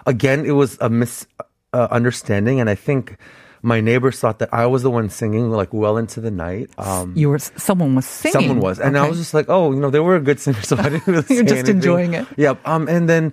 again, 0.06 0.46
it 0.46 0.54
was 0.54 0.78
a 0.80 0.88
misunderstanding. 1.72 2.60
and 2.60 2.70
I 2.70 2.74
think 2.74 3.16
my 3.60 3.80
neighbors 3.80 4.20
thought 4.20 4.38
that 4.38 4.54
I 4.54 4.66
was 4.66 4.84
the 4.84 4.90
one 4.90 5.10
singing 5.10 5.50
like 5.50 5.74
well 5.74 5.96
into 5.96 6.20
the 6.20 6.30
night. 6.30 6.70
Um, 6.78 7.12
You 7.16 7.28
were 7.30 7.40
someone 7.40 7.96
was 7.96 8.06
singing. 8.06 8.32
Someone 8.32 8.60
was, 8.60 8.78
and 8.78 8.96
I 8.96 9.08
was 9.08 9.18
just 9.18 9.34
like, 9.34 9.46
"Oh, 9.48 9.72
you 9.72 9.80
know, 9.80 9.90
they 9.90 9.98
were 9.98 10.14
a 10.14 10.20
good 10.20 10.38
singer, 10.38 10.62
so 10.62 10.76
I 10.76 10.88
didn't 10.90 11.06
really." 11.08 11.24
You're 11.34 11.42
just 11.42 11.54
anything. 11.66 11.76
enjoying 11.76 12.14
it. 12.14 12.26
Yeah. 12.36 12.54
Um. 12.64 12.86
And 12.88 13.08
then, 13.08 13.32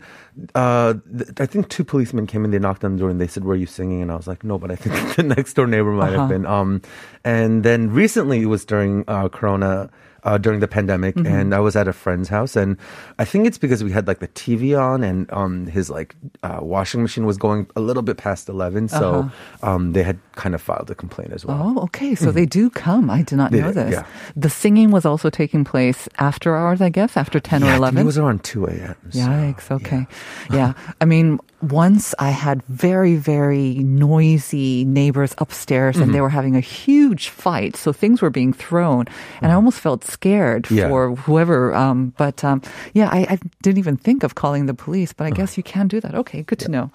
uh, 0.56 0.95
th- 1.15 1.30
I 1.39 1.45
think 1.45 1.69
two 1.69 1.84
policemen 1.84 2.26
came 2.26 2.43
in. 2.43 2.50
They 2.50 2.58
knocked 2.58 2.84
on 2.84 2.93
the 2.93 3.00
door 3.00 3.12
and 3.12 3.21
they 3.21 3.28
said, 3.28 3.43
"Were 3.45 3.56
you 3.56 3.67
singing?" 3.67 4.02
And 4.02 4.12
I 4.12 4.15
was 4.15 4.26
like, 4.26 4.43
"No," 4.43 4.58
but 4.58 4.71
I 4.71 4.76
think 4.76 5.15
the 5.15 5.21
next 5.24 5.54
door 5.54 5.67
neighbor 5.67 5.91
might 5.91 6.10
Uh-huh. 6.13 6.21
have 6.21 6.30
been. 6.30 6.45
Um. 6.48 6.82
And 7.24 7.62
then 7.63 7.91
recently, 7.93 8.41
it 8.41 8.48
was 8.50 8.65
during 8.65 9.04
uh, 9.08 9.30
Corona. 9.30 9.91
Uh, 10.25 10.39
during 10.39 10.59
the 10.59 10.67
pandemic, 10.67 11.13
Mm-hmm. 11.15 11.27
and 11.35 11.53
I 11.53 11.59
was 11.59 11.75
at 11.75 11.88
a 11.88 11.93
friend's 11.93 12.29
house, 12.29 12.55
and 12.55 12.77
I 13.19 13.25
think 13.25 13.45
it's 13.45 13.59
because 13.59 13.83
we 13.83 13.91
had 13.91 14.07
like 14.07 14.19
the 14.19 14.27
TV 14.29 14.73
on, 14.75 15.03
and 15.03 15.31
um, 15.31 15.67
his 15.67 15.89
like 15.91 16.15
uh, 16.41 16.57
washing 16.61 17.01
machine 17.03 17.25
was 17.27 17.38
going 17.38 17.67
a 17.75 17.79
little 17.79 18.01
bit 18.01 18.17
past 18.17 18.49
eleven, 18.49 18.88
so 18.89 19.29
um, 19.61 19.93
they 19.93 20.01
had 20.01 20.17
kind 20.33 20.55
of 20.55 20.61
filed 20.61 20.89
a 20.89 20.95
complaint 20.95 21.31
as 21.31 21.45
well. 21.45 21.61
Oh, 21.77 21.83
okay. 21.83 22.15
So 22.15 22.31
they 22.31 22.47
do 22.47 22.71
come. 22.71 23.11
I 23.11 23.21
did 23.21 23.38
not 23.38 23.51
They 23.51 23.61
know 23.61 23.71
this. 23.71 23.91
yeah. 23.91 24.05
The 24.35 24.49
singing 24.49 24.89
was 24.89 25.05
also 25.05 25.29
taking 25.29 25.63
place 25.63 26.09
after 26.17 26.55
hours, 26.57 26.81
I 26.81 26.89
guess, 26.89 27.15
after 27.15 27.39
10 27.39 27.61
Yeah, 27.61 27.73
or 27.73 27.75
11. 27.77 27.99
It 28.01 28.05
was 28.05 28.17
around 28.17 28.43
two 28.43 28.65
a.m. 28.65 28.95
so, 29.11 29.19
Yikes. 29.19 29.69
Okay. 29.77 30.07
Yeah. 30.51 30.73
I 31.01 31.05
mean, 31.05 31.38
once 31.71 32.13
I 32.19 32.30
had 32.30 32.62
very, 32.69 33.15
very 33.15 33.75
noisy 33.75 34.86
neighbors 34.86 35.34
upstairs 35.38 35.97
and 35.97 36.13
they 36.13 36.15
Mm-hmm. 36.17 36.21
were 36.21 36.30
having 36.30 36.56
a 36.56 36.62
huge 36.62 37.30
fight. 37.30 37.75
So 37.75 37.91
things 37.91 38.21
were 38.21 38.30
being 38.30 38.54
thrown 38.54 39.06
and 39.41 39.51
I 39.51 39.56
almost 39.56 39.80
felt 39.80 40.04
scared 40.06 40.69
Yeah. 40.71 40.88
for 40.89 41.15
whoever. 41.15 41.73
Um, 41.75 42.13
but, 42.17 42.43
um, 42.43 42.62
yeah, 42.93 43.10
I, 43.12 43.19
I 43.34 43.39
didn't 43.62 43.80
even 43.80 43.97
think 43.97 44.23
of 44.23 44.36
calling 44.36 44.65
the 44.67 44.73
police, 44.73 45.12
but 45.13 45.25
I 45.28 45.32
guess 45.32 45.58
you 45.58 45.63
can 45.63 45.88
do 45.88 45.99
that. 46.01 46.15
Okay. 46.15 46.43
Good 46.43 46.60
to 46.60 46.69
know. 46.69 46.91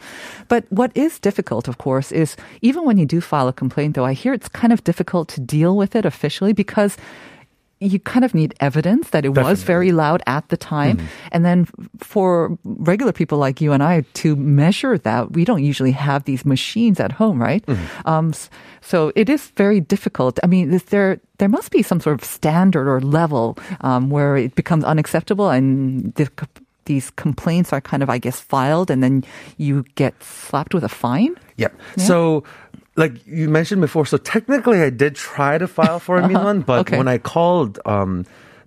But 0.49 0.65
what 0.71 0.91
is 0.97 1.19
difficult, 1.19 1.69
of 1.69 1.77
course, 1.79 2.13
is 2.13 2.37
even 2.63 2.85
when 2.85 2.97
you 2.99 3.07
do 3.07 3.21
file 3.21 3.49
a 3.49 3.53
complaint, 3.53 3.95
though, 3.95 4.05
I 4.07 4.13
hear 4.15 4.33
it's 4.33 4.49
kind 4.49 4.73
of 4.73 4.83
difficult 4.85 5.29
to 5.35 5.41
deal 5.41 5.77
with 5.77 5.95
it 5.97 6.05
officially 6.05 6.53
because 6.53 6.97
you 7.81 7.99
kind 7.99 8.25
of 8.25 8.35
need 8.35 8.55
evidence 8.61 9.11
that 9.11 9.25
it 9.25 9.31
was 9.31 9.63
very 9.63 9.91
loud 9.91 10.23
at 10.27 10.49
the 10.51 10.57
time. 10.57 11.01
And 11.33 11.45
then 11.45 11.67
for 11.99 12.59
regular 12.65 13.13
people 13.13 13.39
like 13.39 13.61
you 13.61 13.73
and 13.73 13.83
I 13.83 14.05
to 14.21 14.37
measure 14.37 14.99
that, 14.99 15.33
we 15.33 15.45
don't 15.47 15.65
usually 15.65 15.93
have 15.93 16.25
these 16.25 16.45
machines 16.45 17.01
at 17.01 17.13
home, 17.13 17.41
right? 17.41 17.65
Um, 18.05 18.35
so 18.83 19.13
it 19.17 19.31
is 19.31 19.49
very 19.57 19.81
difficult. 19.81 20.39
I 20.43 20.47
mean, 20.47 20.75
is 20.75 20.85
there, 20.85 21.21
there 21.39 21.49
must 21.49 21.71
be 21.71 21.83
some 21.83 22.01
sort 22.01 22.21
of 22.21 22.25
standard 22.25 22.87
or 22.87 23.01
level 23.01 23.57
um, 23.81 24.11
where 24.11 24.37
it 24.37 24.55
becomes 24.55 24.85
unacceptable 24.85 25.49
and 25.49 26.13
the, 26.15 26.29
these 26.85 27.11
complaints 27.11 27.73
are 27.73 27.81
kind 27.81 28.03
of, 28.03 28.11
I 28.11 28.19
guess, 28.19 28.41
filed 28.41 28.91
and 28.91 29.03
then 29.03 29.25
you 29.57 29.85
get 29.95 30.23
slapped 30.23 30.75
with 30.75 30.85
a 30.85 30.89
fine? 30.89 31.35
Yep. 31.57 31.73
So, 31.97 32.45
like 32.97 33.25
you 33.27 33.49
mentioned 33.49 33.81
before, 33.81 34.05
so 34.07 34.17
technically 34.17 34.83
I 34.83 34.91
did 34.91 35.15
try 35.15 35.59
to 35.59 35.67
file 35.69 36.01
for 36.01 36.19
a 36.19 36.29
Milan, 36.29 36.61
but 36.63 36.73
Uh-huh. 36.73 36.81
Okay. 36.83 36.99
when 36.99 37.09
I 37.09 37.19
called 37.19 37.79
um, 37.87 38.25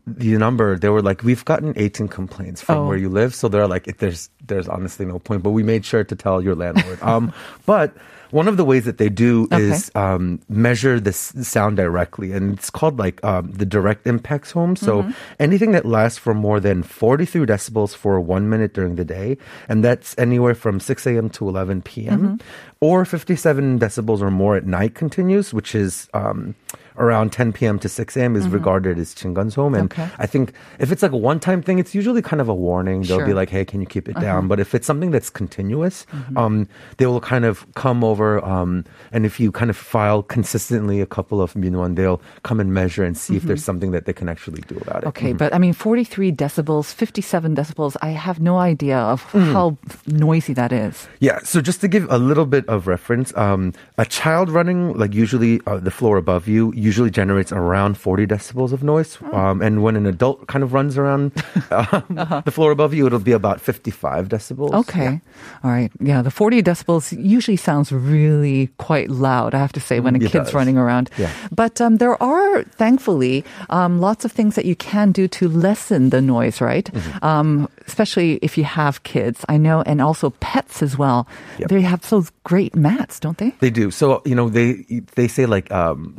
the 0.07 0.35
number, 0.37 0.77
they 0.77 0.89
were 0.89 1.01
like, 1.01 1.23
"We've 1.23 1.45
gotten 1.45 1.73
18 1.75 2.07
complaints 2.07 2.61
from 2.61 2.77
Oh. 2.77 2.87
where 2.87 2.97
you 2.97 3.09
live," 3.09 3.33
so 3.35 3.47
they're 3.47 3.67
like, 3.67 3.97
"There's 3.99 4.29
there's 4.47 4.67
honestly 4.67 5.05
no 5.05 5.19
point." 5.19 5.43
But 5.43 5.51
we 5.51 5.63
made 5.63 5.85
sure 5.85 6.03
to 6.03 6.15
tell 6.15 6.41
your 6.41 6.55
landlord. 6.55 6.99
um, 7.01 7.31
but 7.65 7.93
one 8.33 8.47
of 8.49 8.57
the 8.57 8.65
ways 8.65 8.83
that 8.89 8.97
they 8.97 9.09
do 9.09 9.45
Okay. 9.53 9.61
is 9.69 9.91
um, 9.93 10.39
measure 10.49 10.99
the 10.99 11.13
s- 11.13 11.31
sound 11.47 11.77
directly, 11.77 12.33
and 12.33 12.57
it's 12.57 12.69
called 12.69 12.97
like 12.97 13.23
um, 13.23 13.51
the 13.53 13.65
direct 13.65 14.07
impacts 14.07 14.51
home. 14.51 14.75
So 14.75 15.03
Mm-hmm. 15.03 15.11
anything 15.39 15.71
that 15.77 15.85
lasts 15.85 16.17
for 16.17 16.33
more 16.33 16.59
than 16.59 16.81
43 16.83 17.45
decibels 17.45 17.95
for 17.95 18.19
one 18.19 18.49
minute 18.49 18.73
during 18.73 18.95
the 18.95 19.05
day, 19.05 19.37
and 19.69 19.83
that's 19.85 20.17
anywhere 20.17 20.55
from 20.55 20.79
6 20.79 21.05
a.m. 21.07 21.29
to 21.37 21.47
11 21.47 21.81
p.m. 21.83 22.19
Mm-hmm. 22.19 22.35
or 22.81 23.05
57 23.05 23.79
decibels 23.79 24.21
or 24.21 24.31
more 24.31 24.57
at 24.57 24.65
night 24.65 24.95
continues, 24.95 25.53
which 25.53 25.75
is 25.75 26.09
um, 26.13 26.55
around 26.97 27.31
10 27.31 27.53
p.m. 27.53 27.79
to 27.79 27.89
6 27.89 28.17
a.m. 28.17 28.35
is 28.35 28.47
regarded 28.47 28.97
as 28.99 29.13
chingansom. 29.15 29.77
And 29.77 29.89
Mm-hmm. 29.89 30.01
Okay. 30.01 30.09
I 30.19 30.25
think 30.27 30.53
if 30.79 30.91
it's 30.91 31.01
like 31.03 31.11
a 31.11 31.17
one-time 31.17 31.61
thing, 31.61 31.79
it's 31.79 31.93
usually 31.95 32.21
kind 32.21 32.41
of 32.41 32.47
a 32.49 32.53
warning. 32.55 33.01
They'll 33.03 33.17
be 33.17 33.23
Sure. 33.23 33.25
Uh-huh. 33.25 33.35
like, 33.35 33.49
"Hey, 33.49 33.65
can 33.65 33.81
you 33.81 33.87
keep 33.87 34.07
it 34.09 34.19
down?" 34.19 34.47
But 34.47 34.59
if 34.59 34.73
it's 34.75 34.87
something 34.87 35.11
that's 35.11 35.29
continuous, 35.29 36.05
Mm-hmm. 36.11 36.37
um, 36.37 36.67
they 36.97 37.05
will 37.05 37.21
kind 37.21 37.45
of 37.45 37.65
come 37.75 38.03
over. 38.03 38.43
Um, 38.45 38.85
and 39.11 39.25
if 39.25 39.39
you 39.39 39.51
kind 39.51 39.69
of 39.69 39.77
file 39.77 40.23
consistently 40.23 41.01
a 41.01 41.05
couple 41.05 41.41
of 41.41 41.53
minwon, 41.53 41.95
they'll 41.95 42.21
come 42.43 42.59
and 42.59 42.73
measure 42.73 43.03
and 43.03 43.17
see 43.17 43.35
if 43.35 43.43
there's 43.43 43.63
something 43.63 43.91
that 43.91 44.05
they 44.05 44.13
can 44.13 44.29
actually 44.29 44.61
do 44.67 44.77
about 44.77 45.03
it. 45.03 45.07
Mm-hmm. 45.07 45.07
Okay, 45.09 45.33
but 45.33 45.53
I 45.53 45.57
mean, 45.57 45.73
43 45.73 46.31
decibels, 46.31 46.93
57 46.93 47.55
decibels, 47.55 47.95
I 48.01 48.09
have 48.09 48.39
no 48.39 48.57
idea 48.57 48.97
of 48.97 49.23
Mm. 49.33 49.51
how 49.53 49.77
noisy 50.07 50.53
that 50.53 50.71
is. 50.71 51.07
Yeah, 51.19 51.39
so 51.43 51.61
just 51.61 51.81
to 51.81 51.87
give 51.87 52.05
a 52.09 52.17
little 52.17 52.45
bit 52.45 52.67
of 52.67 52.87
reference, 52.87 53.35
um, 53.37 53.73
a 53.97 54.05
child 54.05 54.49
running, 54.49 54.93
like 54.97 55.13
usually 55.13 55.59
uh, 55.65 55.77
the 55.77 55.91
floor 55.91 56.17
above 56.17 56.47
you, 56.47 56.73
usually 56.83 57.09
generates 57.09 57.51
around 57.51 57.97
40 57.97 58.27
decibels 58.27 58.73
of 58.73 58.83
noise. 58.83 59.17
Um, 59.31 59.61
and 59.61 59.81
when 59.83 59.95
an 59.95 60.05
adult 60.05 60.47
kind 60.47 60.63
of 60.63 60.73
runs 60.73 60.97
around 60.97 61.31
um, 61.71 62.03
the 62.45 62.51
floor 62.51 62.71
above 62.71 62.93
you, 62.93 63.07
it'll 63.07 63.19
be 63.19 63.31
about 63.31 63.61
55 63.61 64.27
decibels. 64.27 64.73
Okay. 64.73 65.21
All 65.63 65.71
right. 65.71 65.91
Yeah, 65.99 66.21
the 66.21 66.31
40 66.31 66.61
decibels 66.61 67.15
usually 67.17 67.57
sounds 67.57 67.91
really 67.91 68.67
quite 68.77 69.09
loud, 69.09 69.55
I 69.55 69.59
have 69.59 69.71
to 69.73 69.79
say, 69.79 69.99
when 69.99 70.15
a 70.15 70.19
It 70.19 70.31
kid's 70.31 70.51
does. 70.51 70.53
running 70.53 70.77
around. 70.77 71.09
Yeah. 71.17 71.31
But 71.51 71.79
um, 71.79 71.97
there 71.97 72.21
are, 72.21 72.63
thankfully, 72.75 73.45
um, 73.69 74.01
lots 74.01 74.25
of 74.25 74.31
things 74.31 74.55
that 74.55 74.65
you 74.65 74.75
can 74.75 75.11
do 75.11 75.27
to 75.39 75.47
lessen 75.47 76.09
the 76.09 76.21
noise, 76.21 76.59
right? 76.59 76.91
Mm-hmm. 76.91 77.25
Um, 77.25 77.69
especially 77.87 78.39
if 78.41 78.57
you 78.57 78.63
have 78.65 79.03
kids, 79.03 79.45
I 79.47 79.57
know, 79.57 79.81
and 79.85 80.01
also 80.01 80.31
pets 80.41 80.81
as 80.83 80.97
well. 80.97 81.27
Yep. 81.59 81.69
They 81.69 81.81
have 81.81 82.09
those 82.09 82.31
great 82.43 82.75
mats, 82.75 83.19
don't 83.19 83.37
they? 83.37 83.51
They 83.59 83.69
do. 83.69 83.91
So 83.91 84.21
you 84.25 84.35
know, 84.35 84.49
they 84.49 84.83
they 85.15 85.27
say 85.27 85.45
like 85.45 85.71
um, 85.71 86.13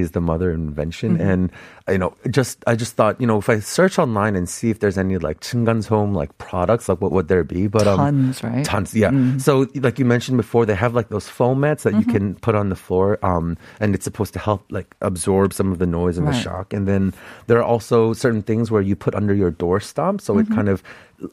is 0.00 0.10
the 0.12 0.20
mother 0.20 0.50
of 0.50 0.56
invention, 0.56 1.18
Mm-hmm. 1.18 1.28
and 1.30 1.52
you 1.88 1.98
know, 1.98 2.14
just 2.30 2.62
I 2.66 2.74
just 2.76 2.94
thought 2.94 3.20
you 3.20 3.26
know 3.26 3.38
if 3.38 3.48
I 3.48 3.60
search 3.60 3.98
online 3.98 4.36
and 4.36 4.48
see 4.48 4.70
if 4.70 4.80
there's 4.80 4.98
any 4.98 5.18
like 5.18 5.40
Chingan's 5.40 5.86
home 5.86 6.14
like 6.14 6.36
products, 6.38 6.88
like 6.88 7.00
what 7.00 7.12
would 7.12 7.28
there 7.28 7.44
be? 7.44 7.66
But 7.66 7.86
um, 7.86 7.98
Tons, 7.98 8.42
right? 8.42 8.52
Mm-hmm. 8.52 8.62
Tons, 8.62 8.94
yeah. 8.94 9.12
So 9.38 9.66
like 9.76 9.98
you 9.98 10.04
mentioned 10.04 10.36
before, 10.36 10.66
they 10.66 10.74
have 10.74 10.94
like 10.94 11.08
those 11.08 11.28
foam 11.28 11.60
mats 11.60 11.82
that 11.84 11.94
you 11.94 12.04
can 12.04 12.34
put 12.36 12.54
on 12.54 12.68
the 12.68 12.76
floor, 12.76 13.18
um, 13.24 13.56
and 13.80 13.94
it's 13.94 14.04
supposed 14.04 14.32
to 14.34 14.38
help 14.38 14.64
like 14.70 14.94
absorb 15.00 15.52
some 15.52 15.72
of 15.72 15.78
the 15.78 15.86
noise 15.86 16.18
and 16.18 16.26
the 16.26 16.32
shock. 16.32 16.72
And 16.72 16.86
then 16.86 17.12
there 17.46 17.58
are 17.58 17.64
also 17.64 18.12
certain 18.12 18.42
things 18.42 18.70
where 18.70 18.82
you 18.82 18.94
put 18.96 19.14
under 19.14 19.34
your 19.34 19.50
door 19.50 19.80
stop, 19.80 20.20
so 20.20 20.38
it 20.38 20.48
kind 20.50 20.68
of 20.68 20.82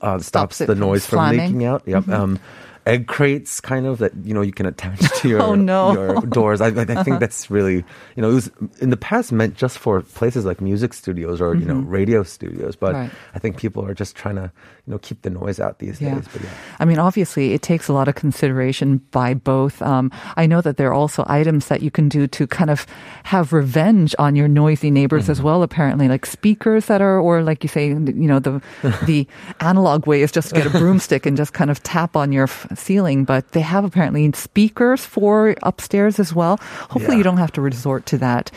uh, 0.02 0.20
stops, 0.20 0.58
Mm-hmm. 0.60 0.72
the 0.72 0.76
noise 0.76 1.06
from 1.06 1.18
slamming. 1.20 1.40
leaking 1.40 1.66
out. 1.66 1.84
Yep. 1.86 2.08
Um, 2.10 2.40
egg 2.88 3.08
crates 3.08 3.60
kind 3.60 3.86
of 3.86 4.00
that 4.00 4.14
you 4.24 4.34
know 4.34 4.42
you 4.42 4.54
can 4.54 4.66
attach 4.66 5.00
to 5.22 5.30
your 5.30 5.42
Oh, 5.48 5.56
no. 5.56 5.94
your 5.94 6.16
doors. 6.22 6.62
I, 6.62 6.68
I 6.68 6.86
think 6.86 6.90
uh-huh. 6.98 7.20
that's 7.20 7.52
really 7.52 7.84
you 8.16 8.22
know 8.22 8.32
it 8.32 8.34
was 8.34 8.52
in 8.80 8.90
the 8.90 8.98
past 8.98 9.32
meant 9.32 9.56
just 9.56 9.78
for 9.78 10.02
places 10.02 10.46
like 10.46 10.62
music 10.62 10.94
studios 10.94 11.42
or 11.42 11.56
you 11.56 11.66
know 11.66 11.76
mm-hmm. 11.76 11.90
radio 11.90 12.24
studios, 12.24 12.76
but 12.76 12.94
Right. 12.94 13.12
I 13.36 13.40
think 13.40 13.58
people 13.58 13.86
are 13.86 13.94
just 13.94 14.16
trying 14.16 14.36
to 14.36 14.52
you 14.88 14.92
know 14.92 15.00
keep 15.00 15.22
the 15.22 15.30
noise 15.30 15.60
out 15.60 15.80
these 15.80 16.00
Yeah. 16.00 16.16
days. 16.16 16.26
But 16.32 16.44
yeah. 16.44 16.50
I 16.80 16.86
mean, 16.86 17.00
obviously, 17.00 17.54
it 17.54 17.62
takes 17.62 17.88
a 17.88 17.94
lot 17.94 18.08
of 18.08 18.16
consideration 18.16 19.02
by 19.12 19.34
both. 19.34 19.82
Um, 19.82 20.10
I 20.38 20.48
know 20.48 20.62
that 20.62 20.78
there 20.78 20.88
are 20.88 20.94
also 20.94 21.26
items 21.28 21.68
that 21.68 21.82
you 21.82 21.92
can 21.92 22.08
do 22.08 22.26
to 22.28 22.48
kind 22.48 22.70
of 22.70 22.88
have 23.24 23.52
revenge 23.52 24.16
on 24.18 24.36
your 24.36 24.48
noisy 24.48 24.90
neighbors 24.90 25.30
as 25.30 25.38
mm-hmm. 25.38 25.48
well. 25.48 25.64
Apparently, 25.64 26.08
like 26.08 26.26
speakers 26.26 26.86
that 26.88 27.02
are, 27.02 27.20
or 27.20 27.44
like 27.44 27.64
you 27.64 27.70
say, 27.70 27.90
you 27.90 28.28
know, 28.32 28.40
the 28.40 28.62
the 29.06 29.28
analog 29.60 30.08
way 30.08 30.22
is 30.22 30.32
just 30.32 30.50
to 30.50 30.56
get 30.56 30.66
a 30.66 30.70
broomstick 30.72 31.26
and 31.26 31.36
just 31.36 31.52
kind 31.54 31.70
of 31.70 31.84
tap 31.84 32.16
on 32.16 32.32
your 32.32 32.46
f- 32.46 32.68
ceiling. 32.78 33.26
But 33.26 33.52
they 33.52 33.62
have 33.62 33.84
apparently 33.84 34.32
speakers 34.34 35.06
for 35.06 35.56
upstairs 35.64 36.20
as 36.20 36.34
well. 36.34 36.58
Hopefully, 36.90 37.16
Yeah. 37.16 37.18
you 37.18 37.24
don't 37.24 37.38
have 37.38 37.52
to 37.54 37.62
resort 37.62 38.06
to 38.08 38.18
that. 38.20 38.52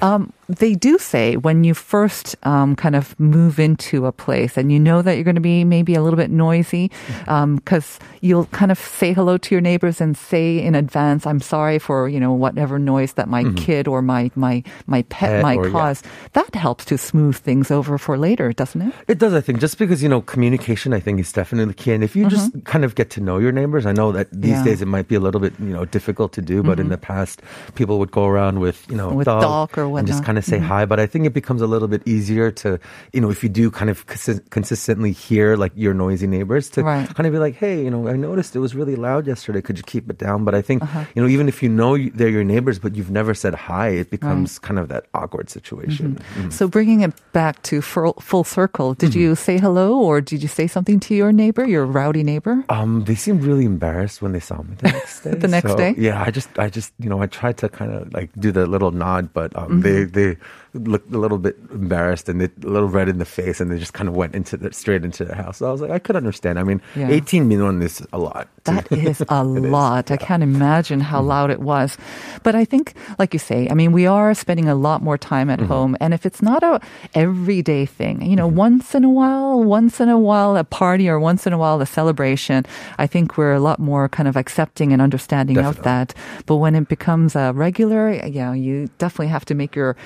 Um, 0.00 0.32
they 0.48 0.74
do 0.74 0.98
say 0.98 1.36
when 1.36 1.64
you 1.64 1.74
first 1.74 2.36
um, 2.44 2.76
kind 2.76 2.94
of 2.94 3.18
move 3.18 3.58
into 3.58 4.06
a 4.06 4.12
place 4.12 4.56
and 4.56 4.70
you 4.70 4.78
know 4.78 5.00
that 5.00 5.14
you're 5.14 5.24
going 5.24 5.36
to 5.36 5.40
be 5.40 5.64
maybe 5.64 5.94
a 5.94 6.02
little 6.02 6.16
bit 6.16 6.30
noisy 6.30 6.90
because 7.26 7.98
you'll 8.20 8.46
kind 8.46 8.70
of 8.70 8.78
say 8.78 9.12
hello 9.12 9.38
to 9.38 9.54
your 9.54 9.60
neighbors 9.62 10.00
and 10.00 10.16
say 10.16 10.58
in 10.60 10.74
advance, 10.74 11.26
"I'm 11.26 11.40
sorry 11.40 11.78
for 11.78 12.08
you 12.08 12.20
know 12.20 12.32
whatever 12.32 12.78
noise 12.78 13.14
that 13.14 13.28
my 13.28 13.44
kid 13.56 13.88
or 13.88 14.02
my 14.02 14.30
my 14.34 14.62
my 14.86 15.02
pet 15.08 15.42
might 15.42 15.58
or, 15.58 15.66
yeah. 15.66 15.72
cause." 15.72 16.02
That 16.32 16.54
helps 16.54 16.84
to 16.86 16.98
smooth 16.98 17.36
things 17.36 17.70
over 17.70 17.98
for 17.98 18.16
later, 18.18 18.52
doesn't 18.52 18.82
it? 18.82 18.94
It 19.08 19.18
does, 19.18 19.34
I 19.34 19.40
think, 19.40 19.58
just 19.58 19.78
because, 19.78 20.02
you 20.02 20.08
know, 20.08 20.20
communication, 20.20 20.92
I 20.92 21.00
think, 21.00 21.20
is 21.20 21.32
definitely 21.32 21.74
key. 21.74 21.92
And 21.92 22.04
if 22.04 22.14
you 22.14 22.28
just 22.28 22.52
kind 22.64 22.84
of 22.84 22.94
get 22.94 23.10
to 23.10 23.20
know 23.20 23.38
your 23.38 23.52
neighbors, 23.52 23.86
I 23.86 23.92
know 23.92 24.12
that 24.12 24.30
these 24.30 24.40
Mm-hmm. 24.42 24.48
Yeah. 24.52 24.56
Mm-hmm. 24.56 24.64
days 24.68 24.82
it 24.82 24.86
might 24.88 25.08
be 25.08 25.14
a 25.16 25.20
little 25.20 25.40
bit, 25.40 25.54
you 25.58 25.72
know, 25.72 25.84
difficult 25.84 26.32
to 26.34 26.42
do, 26.42 26.62
but 26.62 26.78
in 26.78 26.88
the 26.88 26.98
past, 26.98 27.42
people 27.74 27.98
would 27.98 28.10
go 28.12 28.26
around 28.26 28.60
with, 28.60 28.84
you 28.88 28.96
know, 28.96 29.10
With 29.12 29.26
dog, 29.26 29.42
dog 29.42 29.78
or 29.84 29.98
and 29.98 30.06
just 30.06 30.24
kind 30.24 30.38
of 30.38 30.44
say 30.44 30.58
hi. 30.58 30.84
But 30.86 30.98
I 31.00 31.06
think 31.06 31.26
it 31.26 31.32
becomes 31.34 31.62
a 31.62 31.66
little 31.66 31.88
bit 31.88 32.02
easier 32.06 32.50
to, 32.62 32.78
you 33.12 33.20
know, 33.20 33.30
if 33.30 33.42
you 33.42 33.48
do 33.48 33.70
kind 33.70 33.90
of 33.90 34.06
consi- 34.06 34.42
consistently 34.50 35.12
hear 35.12 35.56
like 35.56 35.72
your 35.74 35.94
noisy 35.94 36.26
neighbors 36.26 36.68
to 36.70 36.82
Right. 36.82 37.08
kind 37.14 37.26
of 37.26 37.32
be 37.32 37.38
like, 37.38 37.54
hey, 37.56 37.82
you 37.84 37.90
know, 37.90 38.08
I 38.08 38.16
noticed 38.16 38.54
it 38.56 38.60
was 38.60 38.74
really 38.74 38.96
loud 38.96 39.26
yesterday. 39.26 39.60
Could 39.60 39.78
you 39.78 39.84
keep 39.84 40.08
it 40.10 40.18
down? 40.18 40.44
But 40.44 40.54
I 40.54 40.62
think, 40.62 40.82
Uh-huh. 40.82 41.04
you 41.14 41.22
know, 41.22 41.28
even 41.28 41.48
if 41.48 41.62
you 41.62 41.68
know 41.68 41.96
they're 41.96 42.28
your 42.28 42.44
neighbors, 42.44 42.78
but 42.78 42.94
you've 42.96 43.10
never 43.10 43.34
said 43.34 43.54
hi, 43.54 43.88
it 43.88 44.10
becomes 44.10 44.58
kind 44.58 44.78
of 44.78 44.88
that 44.88 45.06
awkward 45.14 45.50
situation. 45.50 46.16
Mm-hmm. 46.16 46.50
So 46.50 46.68
bringing 46.68 47.00
it 47.02 47.12
back 47.32 47.62
to 47.70 47.80
full, 47.82 48.14
full 48.20 48.44
circle, 48.44 48.94
did 48.94 49.14
you 49.14 49.34
say 49.34 49.58
hello 49.58 49.98
or 49.98 50.20
did 50.20 50.42
you 50.42 50.48
say 50.48 50.66
something 50.66 51.00
to 51.00 51.14
your 51.14 51.32
neighbor, 51.32 51.64
your 51.66 51.84
rowdy 51.86 52.22
neighbor? 52.22 52.64
Um, 52.68 53.04
they 53.04 53.14
seemed 53.14 53.44
really 53.44 53.64
embarrassed 53.64 54.22
when 54.22 54.32
they 54.32 54.40
saw 54.40 54.62
me 54.62 54.74
the 54.78 54.88
next 54.92 55.20
day. 55.24 55.34
The 55.34 55.48
next 55.48 55.70
So, 55.70 55.76
day? 55.76 55.94
Yeah, 55.96 56.22
I 56.22 56.30
just, 56.30 56.48
I 56.58 56.68
just, 56.68 56.92
you 56.98 57.08
know, 57.08 57.20
I 57.22 57.26
tried 57.26 57.56
to 57.58 57.68
kind 57.68 57.92
of 57.92 58.12
like 58.12 58.30
do 58.38 58.52
the 58.52 58.66
little 58.66 58.90
nod, 58.90 59.32
but 59.32 59.54
um, 59.62 59.80
they, 59.80 60.04
Mm-hmm. 60.04 60.12
they 60.12 60.36
looked 60.74 61.12
a 61.12 61.18
little 61.18 61.38
bit 61.38 61.56
embarrassed 61.70 62.28
and 62.28 62.40
they, 62.40 62.46
a 62.46 62.70
little 62.70 62.88
red 62.88 63.08
in 63.08 63.18
the 63.18 63.24
face, 63.24 63.60
and 63.60 63.70
they 63.70 63.78
just 63.78 63.92
kind 63.92 64.08
of 64.08 64.14
went 64.16 64.34
into 64.34 64.56
the 64.56 64.72
straight 64.72 65.04
into 65.04 65.24
the 65.24 65.34
house. 65.34 65.58
So 65.58 65.68
I 65.68 65.72
was 65.72 65.80
like, 65.80 65.90
I 65.90 65.98
could 65.98 66.16
understand. 66.16 66.58
I 66.58 66.62
mean, 66.64 66.80
Yeah. 66.96 67.10
18 67.10 67.48
minwon 67.48 67.82
is 67.82 68.06
a 68.12 68.18
lot. 68.18 68.48
That 68.64 68.86
is 68.92 69.20
a 69.28 69.42
lot. 69.42 70.10
I 70.10 70.16
can't 70.16 70.42
imagine 70.42 71.00
how 71.00 71.18
Mm-hmm. 71.18 71.28
loud 71.28 71.50
it 71.50 71.60
was. 71.60 71.98
But 72.44 72.54
I 72.54 72.64
think, 72.64 72.94
like 73.18 73.34
you 73.34 73.40
say, 73.40 73.66
I 73.68 73.74
mean, 73.74 73.90
we 73.92 74.06
are 74.06 74.34
spending 74.34 74.68
a 74.68 74.74
lot 74.74 75.02
more 75.02 75.18
time 75.18 75.50
at 75.50 75.58
Mm-hmm. 75.58 75.66
home. 75.72 75.96
And 76.00 76.14
if 76.14 76.24
it's 76.24 76.40
not 76.42 76.62
a 76.62 76.80
everyday 77.14 77.86
thing, 77.86 78.22
you 78.22 78.36
know, 78.36 78.48
Mm-hmm. 78.48 78.56
once 78.56 78.94
in 78.94 79.04
a 79.04 79.10
while, 79.10 79.62
once 79.62 80.00
in 80.00 80.08
a 80.08 80.18
while, 80.18 80.56
a 80.56 80.64
party 80.64 81.08
or 81.08 81.18
once 81.20 81.46
in 81.46 81.52
a 81.52 81.58
while, 81.58 81.80
a 81.80 81.86
celebration, 81.86 82.64
I 82.98 83.06
think 83.06 83.36
we're 83.36 83.52
a 83.54 83.60
lot 83.60 83.78
more 83.78 84.08
kind 84.08 84.28
of 84.28 84.36
accepting 84.36 84.92
and 84.92 85.02
understanding 85.02 85.58
of 85.58 85.82
that. 85.82 86.14
But 86.46 86.56
when 86.56 86.74
it 86.74 86.88
becomes 86.88 87.36
a 87.36 87.52
regular, 87.54 88.10
yeah, 88.26 88.52
you 88.54 88.88
definitely 88.98 89.28
have 89.28 89.44
to 89.46 89.54
make 89.54 89.74
your 89.76 89.96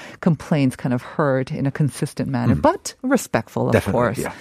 complaints 0.56 0.76
kind 0.76 0.94
of 0.94 1.02
heard 1.02 1.50
in 1.52 1.66
a 1.66 1.70
consistent 1.70 2.28
manner, 2.30 2.54
but 2.54 2.94
respectful, 3.02 3.66
of. 3.66 3.72
Definitely, 3.72 3.92
course. 3.92 4.18
yeah. 4.18 4.32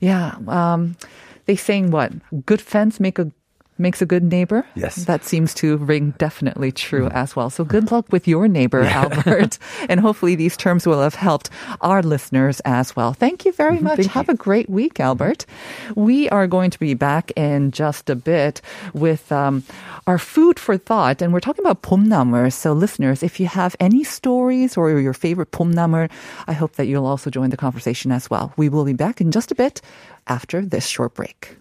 Yeah. 0.00 0.72
Um, 0.72 0.96
they 1.44 1.56
saying 1.56 1.90
what? 1.90 2.12
Good 2.46 2.60
fence 2.60 3.00
make 3.00 3.18
a 3.18 3.30
makes 3.78 4.02
a 4.02 4.06
good 4.06 4.22
neighbor. 4.22 4.66
Yes. 4.74 5.04
That 5.04 5.24
seems 5.24 5.54
to 5.54 5.76
ring 5.76 6.14
definitely 6.18 6.72
true 6.72 7.08
mm. 7.08 7.12
as 7.12 7.36
well. 7.36 7.50
So 7.50 7.64
good 7.64 7.90
luck 7.90 8.06
with 8.10 8.26
your 8.26 8.48
neighbor, 8.48 8.82
Albert. 8.82 9.58
and 9.88 10.00
hopefully 10.00 10.34
these 10.34 10.56
terms 10.56 10.86
will 10.86 11.00
have 11.00 11.14
helped 11.14 11.50
our 11.80 12.02
listeners 12.02 12.60
as 12.60 12.94
well. 12.96 13.12
Thank 13.12 13.44
you 13.44 13.52
very 13.52 13.76
mm-hmm. 13.76 13.84
much. 13.84 13.96
Thank 13.96 14.10
have 14.12 14.28
you. 14.28 14.34
a 14.34 14.36
great 14.36 14.68
week, 14.68 15.00
Albert. 15.00 15.46
We 15.94 16.28
are 16.30 16.46
going 16.46 16.70
to 16.70 16.78
be 16.78 16.94
back 16.94 17.30
in 17.36 17.70
just 17.70 18.10
a 18.10 18.16
bit 18.16 18.60
with 18.92 19.30
um, 19.30 19.64
our 20.06 20.18
food 20.18 20.58
for 20.58 20.76
thought. 20.76 21.22
And 21.22 21.32
we're 21.32 21.40
talking 21.40 21.64
about 21.64 21.82
pomnamer. 21.82 22.52
So 22.52 22.72
listeners, 22.72 23.22
if 23.22 23.38
you 23.40 23.46
have 23.46 23.76
any 23.80 24.04
stories 24.04 24.76
or 24.76 24.90
your 24.98 25.14
favorite 25.14 25.50
pomnamer, 25.50 26.10
I 26.46 26.52
hope 26.52 26.72
that 26.74 26.86
you'll 26.86 27.06
also 27.06 27.30
join 27.30 27.50
the 27.50 27.56
conversation 27.56 28.12
as 28.12 28.30
well. 28.30 28.52
We 28.56 28.68
will 28.68 28.84
be 28.84 28.92
back 28.92 29.20
in 29.20 29.30
just 29.30 29.50
a 29.50 29.54
bit 29.54 29.80
after 30.26 30.64
this 30.64 30.86
short 30.86 31.14
break. 31.14 31.56